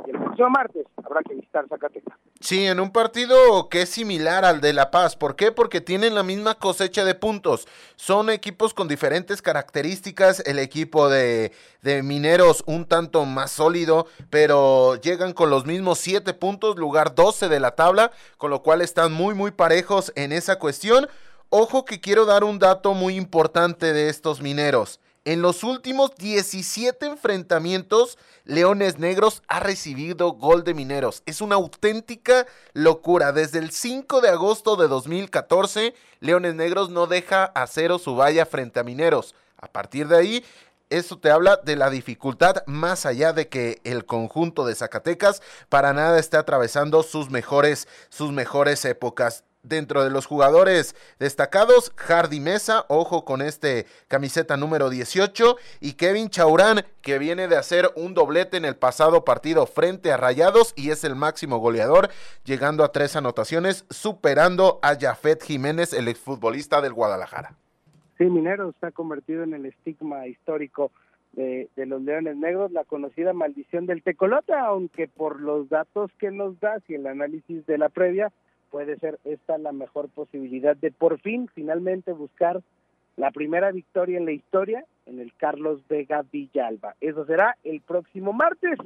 y 0.07 0.11
el 0.11 0.19
próximo 0.19 0.51
martes 0.51 0.87
habrá 1.05 1.21
que 1.23 1.35
visitar 1.35 1.67
Zacatecas. 1.69 2.17
Sí, 2.41 2.67
en 2.67 2.79
un 2.81 2.93
partido 2.93 3.69
que 3.69 3.83
es 3.83 3.89
similar 3.89 4.45
al 4.45 4.61
de 4.61 4.73
La 4.73 4.91
Paz. 4.91 5.17
¿Por 5.17 5.35
qué? 5.35 5.51
Porque 5.51 5.81
tienen 5.81 6.15
la 6.15 6.23
misma 6.23 6.55
cosecha 6.55 7.05
de 7.05 7.15
puntos. 7.15 7.67
Son 7.97 8.31
equipos 8.31 8.75
con 8.75 8.89
diferentes 8.89 9.43
características. 9.43 10.47
El 10.47 10.59
equipo 10.59 11.09
de, 11.09 11.53
de 11.83 12.03
Mineros 12.03 12.63
un 12.67 12.85
tanto 12.85 13.25
más 13.25 13.51
sólido, 13.51 14.07
pero 14.31 14.97
llegan 14.97 15.33
con 15.33 15.51
los 15.51 15.67
mismos 15.67 15.99
siete 15.99 16.35
puntos, 16.35 16.77
lugar 16.77 17.15
12 17.15 17.49
de 17.49 17.59
la 17.59 17.75
tabla, 17.75 18.13
con 18.37 18.51
lo 18.51 18.63
cual 18.63 18.83
están 18.83 19.13
muy, 19.13 19.35
muy 19.35 19.51
parejos 19.51 20.13
en 20.15 20.31
esa 20.31 20.59
cuestión. 20.59 21.09
Ojo 21.51 21.85
que 21.85 22.01
quiero 22.01 22.27
dar 22.27 22.43
un 22.43 22.59
dato 22.59 22.93
muy 22.93 23.15
importante 23.15 23.93
de 23.93 24.09
estos 24.09 24.43
mineros. 24.43 24.99
En 25.25 25.43
los 25.43 25.63
últimos 25.63 26.15
17 26.17 27.07
enfrentamientos, 27.07 28.19
Leones 28.45 28.99
Negros 28.99 29.43
ha 29.47 29.61
recibido 29.61 30.33
gol 30.33 30.65
de 30.65 30.75
Mineros. 30.75 31.23
Es 31.25 31.41
una 31.41 31.55
auténtica 31.55 32.47
locura. 32.73 33.31
Desde 33.33 33.61
el 33.61 33.71
5 33.71 34.21
de 34.21 34.29
agosto 34.29 34.75
de 34.75 34.89
2014, 34.89 35.95
Leones 36.19 36.57
Negros 36.57 36.91
no 36.91 37.07
deja 37.07 37.45
a 37.45 37.67
cero 37.69 37.99
su 37.99 38.17
valla 38.17 38.45
frente 38.45 38.81
a 38.81 38.85
Mineros. 38.85 39.37
A 39.57 39.69
partir 39.69 40.09
de 40.09 40.17
ahí, 40.17 40.45
eso 40.91 41.19
te 41.19 41.31
habla 41.31 41.57
de 41.57 41.77
la 41.77 41.91
dificultad 41.91 42.65
más 42.67 43.07
allá 43.07 43.33
de 43.33 43.49
que 43.49 43.81
el 43.85 44.05
conjunto 44.05 44.67
de 44.67 44.75
Zacatecas 44.75 45.43
para 45.69 45.93
nada 45.93 46.19
esté 46.19 46.37
atravesando 46.37 47.05
sus 47.05 47.31
mejores, 47.31 47.87
sus 48.09 48.33
mejores 48.33 48.85
épocas 48.85 49.45
dentro 49.69 50.05
de 50.05 50.11
los 50.11 50.27
jugadores 50.27 50.95
destacados, 51.19 51.93
Hardy 51.97 52.41
Mesa, 52.41 52.85
ojo 52.89 53.25
con 53.25 53.43
este 53.43 53.87
camiseta 54.09 54.57
número 54.57 54.91
18, 54.91 55.57
y 55.81 55.95
Kevin 55.95 56.29
Chaurán, 56.29 56.85
que 57.03 57.19
viene 57.19 57.49
de 57.49 57.57
hacer 57.57 57.91
un 57.97 58.15
doblete 58.15 58.57
en 58.57 58.65
el 58.65 58.77
pasado 58.77 59.25
partido 59.25 59.67
frente 59.67 60.13
a 60.13 60.17
Rayados 60.17 60.73
y 60.77 60.91
es 60.91 61.05
el 61.05 61.17
máximo 61.17 61.59
goleador, 61.59 62.11
llegando 62.45 62.85
a 62.85 62.93
tres 62.93 63.17
anotaciones, 63.17 63.85
superando 63.91 64.79
a 64.83 64.97
Jafet 64.99 65.43
Jiménez, 65.43 65.93
el 65.93 66.09
exfutbolista 66.09 66.81
del 66.81 66.93
Guadalajara. 66.93 67.55
Sí, 68.19 68.25
Minero 68.25 68.71
está 68.71 68.93
convertido 68.93 69.43
en 69.43 69.53
el 69.53 69.67
estigma 69.67 70.27
histórico 70.27 70.91
de, 71.33 71.69
de, 71.77 71.85
los 71.85 72.01
Leones 72.01 72.37
Negros, 72.37 72.73
la 72.73 72.85
conocida 72.85 73.35
maldición 73.35 73.85
del 73.85 74.03
Tecolota, 74.03 74.59
aunque 74.61 75.07
por 75.07 75.41
los 75.41 75.69
datos 75.69 76.11
que 76.19 76.31
nos 76.31 76.59
das 76.61 76.83
y 76.89 76.95
el 76.95 77.07
análisis 77.07 77.67
de 77.67 77.77
la 77.77 77.91
previa, 77.91 78.33
puede 78.77 78.99
ser 78.99 79.19
esta 79.25 79.57
la 79.57 79.73
mejor 79.73 80.11
posibilidad 80.11 80.77
de 80.77 80.93
por 80.93 81.19
fin, 81.21 81.49
finalmente 81.55 82.13
buscar 82.13 82.61
la 83.17 83.31
primera 83.31 83.73
victoria 83.73 84.19
en 84.19 84.27
la 84.27 84.33
historia 84.33 84.85
en 85.07 85.19
el 85.19 85.33
Carlos 85.33 85.81
Vega 85.89 86.23
Villalba. 86.31 86.95
Eso 87.01 87.25
será 87.25 87.57
el 87.65 87.81
próximo 87.81 88.35
martes. 88.35 88.79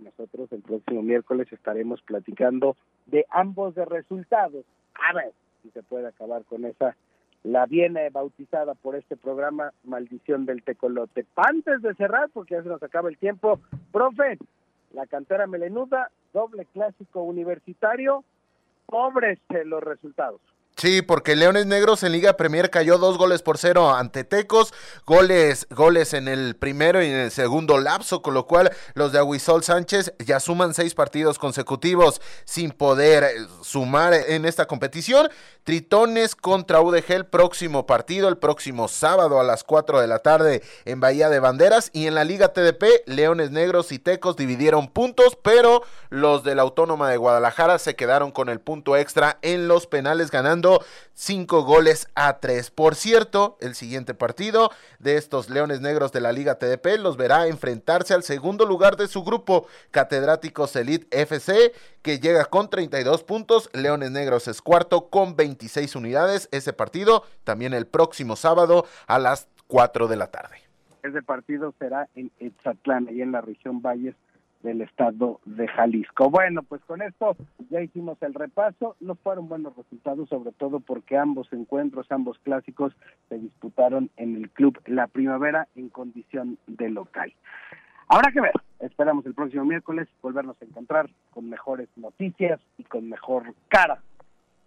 Nosotros 0.00 0.50
el 0.52 0.62
próximo 0.62 1.02
miércoles 1.02 1.52
estaremos 1.52 2.00
platicando 2.00 2.78
de 3.04 3.26
ambos 3.28 3.74
de 3.74 3.84
resultados. 3.84 4.64
A 4.94 5.12
ver 5.12 5.32
si 5.62 5.68
se 5.68 5.82
puede 5.82 6.08
acabar 6.08 6.42
con 6.44 6.64
esa 6.64 6.96
la 7.42 7.66
viene 7.66 8.08
bautizada 8.08 8.72
por 8.72 8.96
este 8.96 9.18
programa 9.18 9.70
Maldición 9.84 10.46
del 10.46 10.62
Tecolote. 10.62 11.26
Antes 11.36 11.82
de 11.82 11.94
cerrar, 11.96 12.30
porque 12.32 12.54
ya 12.54 12.62
se 12.62 12.70
nos 12.70 12.82
acaba 12.82 13.10
el 13.10 13.18
tiempo, 13.18 13.60
profe, 13.92 14.38
la 14.94 15.06
cantera 15.06 15.46
melenuda, 15.46 16.10
doble 16.32 16.64
clásico 16.72 17.20
universitario, 17.22 18.24
pobres 18.86 19.38
los 19.64 19.82
resultados. 19.82 20.40
Sí, 20.78 21.00
porque 21.00 21.36
Leones 21.36 21.64
Negros 21.64 22.02
en 22.02 22.12
Liga 22.12 22.36
Premier 22.36 22.68
cayó 22.68 22.98
dos 22.98 23.16
goles 23.16 23.40
por 23.40 23.56
cero 23.56 23.94
ante 23.94 24.24
Tecos, 24.24 24.74
goles, 25.06 25.66
goles 25.70 26.12
en 26.12 26.28
el 26.28 26.54
primero 26.54 27.02
y 27.02 27.06
en 27.06 27.16
el 27.16 27.30
segundo 27.30 27.78
lapso, 27.78 28.20
con 28.20 28.34
lo 28.34 28.46
cual 28.46 28.70
los 28.92 29.10
de 29.10 29.18
Aguisol 29.18 29.64
Sánchez 29.64 30.12
ya 30.18 30.38
suman 30.38 30.74
seis 30.74 30.94
partidos 30.94 31.38
consecutivos 31.38 32.20
sin 32.44 32.72
poder 32.72 33.24
eh, 33.24 33.46
sumar 33.62 34.12
en 34.12 34.44
esta 34.44 34.66
competición. 34.66 35.30
Tritones 35.64 36.36
contra 36.36 36.82
UDG 36.82 37.10
el 37.12 37.26
próximo 37.26 37.86
partido, 37.86 38.28
el 38.28 38.36
próximo 38.36 38.86
sábado 38.86 39.40
a 39.40 39.44
las 39.44 39.64
4 39.64 40.02
de 40.02 40.06
la 40.06 40.18
tarde 40.18 40.62
en 40.84 41.00
Bahía 41.00 41.30
de 41.30 41.40
Banderas. 41.40 41.90
Y 41.94 42.06
en 42.06 42.14
la 42.14 42.24
Liga 42.24 42.52
TDP, 42.52 42.84
Leones 43.06 43.50
Negros 43.50 43.92
y 43.92 43.98
Tecos 43.98 44.36
dividieron 44.36 44.88
puntos, 44.88 45.38
pero 45.42 45.82
los 46.10 46.44
de 46.44 46.54
la 46.54 46.62
Autónoma 46.62 47.10
de 47.10 47.16
Guadalajara 47.16 47.78
se 47.78 47.96
quedaron 47.96 48.30
con 48.30 48.50
el 48.50 48.60
punto 48.60 48.94
extra 48.94 49.38
en 49.40 49.68
los 49.68 49.86
penales 49.86 50.30
ganando 50.30 50.65
cinco 51.14 51.62
goles 51.62 52.08
a 52.14 52.38
tres. 52.38 52.70
Por 52.70 52.94
cierto, 52.94 53.56
el 53.60 53.74
siguiente 53.74 54.14
partido 54.14 54.70
de 54.98 55.16
estos 55.16 55.50
Leones 55.50 55.80
Negros 55.80 56.12
de 56.12 56.20
la 56.20 56.32
Liga 56.32 56.58
TDP 56.58 56.98
los 56.98 57.16
verá 57.16 57.46
enfrentarse 57.46 58.14
al 58.14 58.22
segundo 58.22 58.66
lugar 58.66 58.96
de 58.96 59.08
su 59.08 59.24
grupo, 59.24 59.66
Catedráticos 59.90 60.76
Elite 60.76 61.06
FC, 61.10 61.72
que 62.02 62.18
llega 62.18 62.44
con 62.46 62.70
32 62.70 63.24
puntos. 63.24 63.70
Leones 63.72 64.10
Negros 64.10 64.48
es 64.48 64.62
cuarto 64.62 65.08
con 65.08 65.36
26 65.36 65.96
unidades. 65.96 66.48
Ese 66.52 66.72
partido 66.72 67.24
también 67.44 67.74
el 67.74 67.86
próximo 67.86 68.36
sábado 68.36 68.86
a 69.06 69.18
las 69.18 69.48
4 69.66 70.08
de 70.08 70.16
la 70.16 70.28
tarde. 70.28 70.56
Ese 71.02 71.22
partido 71.22 71.72
será 71.78 72.08
en 72.16 72.32
Etzatlán, 72.40 73.08
y 73.10 73.22
en 73.22 73.30
la 73.30 73.40
región 73.40 73.80
Valles 73.80 74.16
del 74.66 74.82
estado 74.82 75.40
de 75.44 75.68
Jalisco. 75.68 76.28
Bueno, 76.28 76.64
pues 76.64 76.82
con 76.82 77.00
esto 77.00 77.36
ya 77.70 77.80
hicimos 77.80 78.20
el 78.20 78.34
repaso, 78.34 78.96
no 78.98 79.14
fueron 79.14 79.48
buenos 79.48 79.76
resultados, 79.76 80.28
sobre 80.28 80.50
todo 80.50 80.80
porque 80.80 81.16
ambos 81.16 81.52
encuentros, 81.52 82.10
ambos 82.10 82.36
clásicos 82.40 82.92
se 83.28 83.38
disputaron 83.38 84.10
en 84.16 84.34
el 84.34 84.50
club 84.50 84.76
La 84.86 85.06
Primavera 85.06 85.68
en 85.76 85.88
condición 85.88 86.58
de 86.66 86.90
local. 86.90 87.32
Habrá 88.08 88.32
que 88.32 88.40
ver, 88.40 88.54
esperamos 88.80 89.24
el 89.26 89.34
próximo 89.34 89.64
miércoles 89.64 90.08
volvernos 90.20 90.60
a 90.60 90.64
encontrar 90.64 91.08
con 91.30 91.48
mejores 91.48 91.88
noticias 91.94 92.60
y 92.76 92.82
con 92.82 93.08
mejor 93.08 93.54
cara 93.68 94.02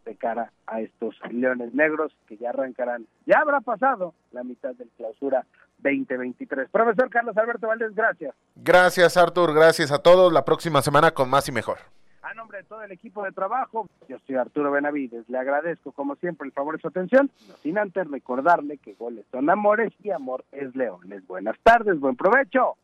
de 0.05 0.15
cara 0.15 0.53
a 0.65 0.79
estos 0.79 1.15
leones 1.29 1.73
negros 1.73 2.15
que 2.25 2.37
ya 2.37 2.49
arrancarán, 2.51 3.05
ya 3.25 3.39
habrá 3.39 3.59
pasado 3.59 4.13
la 4.31 4.45
mitad 4.45 4.73
del 4.75 4.89
clausura 4.95 5.45
2023. 5.81 6.69
Profesor 6.69 7.09
Carlos 7.09 7.37
Alberto 7.37 7.67
Valdés, 7.67 7.93
gracias. 7.95 8.35
Gracias, 8.55 9.17
Artur. 9.17 9.53
Gracias 9.53 9.91
a 9.91 9.99
todos. 9.99 10.31
La 10.31 10.45
próxima 10.45 10.81
semana 10.81 11.11
con 11.11 11.29
más 11.29 11.47
y 11.47 11.51
mejor. 11.51 11.77
A 12.21 12.33
nombre 12.33 12.59
de 12.59 12.63
todo 12.65 12.83
el 12.83 12.91
equipo 12.91 13.23
de 13.23 13.31
trabajo, 13.31 13.89
yo 14.07 14.17
soy 14.27 14.35
Arturo 14.35 14.71
Benavides. 14.71 15.27
Le 15.29 15.37
agradezco, 15.39 15.91
como 15.91 16.15
siempre, 16.17 16.45
el 16.45 16.51
favor 16.51 16.75
de 16.75 16.81
su 16.81 16.87
atención. 16.87 17.31
No 17.47 17.55
sin 17.63 17.77
antes 17.77 18.07
recordarle 18.07 18.77
que 18.77 18.93
goles 18.93 19.25
son 19.31 19.49
amores 19.49 19.91
y 20.03 20.11
amor 20.11 20.45
es 20.51 20.75
leones. 20.75 21.25
Buenas 21.25 21.57
tardes, 21.63 21.99
buen 21.99 22.15
provecho. 22.15 22.75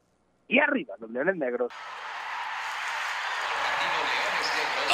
Y 0.48 0.60
arriba, 0.60 0.96
los 1.00 1.12
leones 1.12 1.36
negros. 1.36 1.72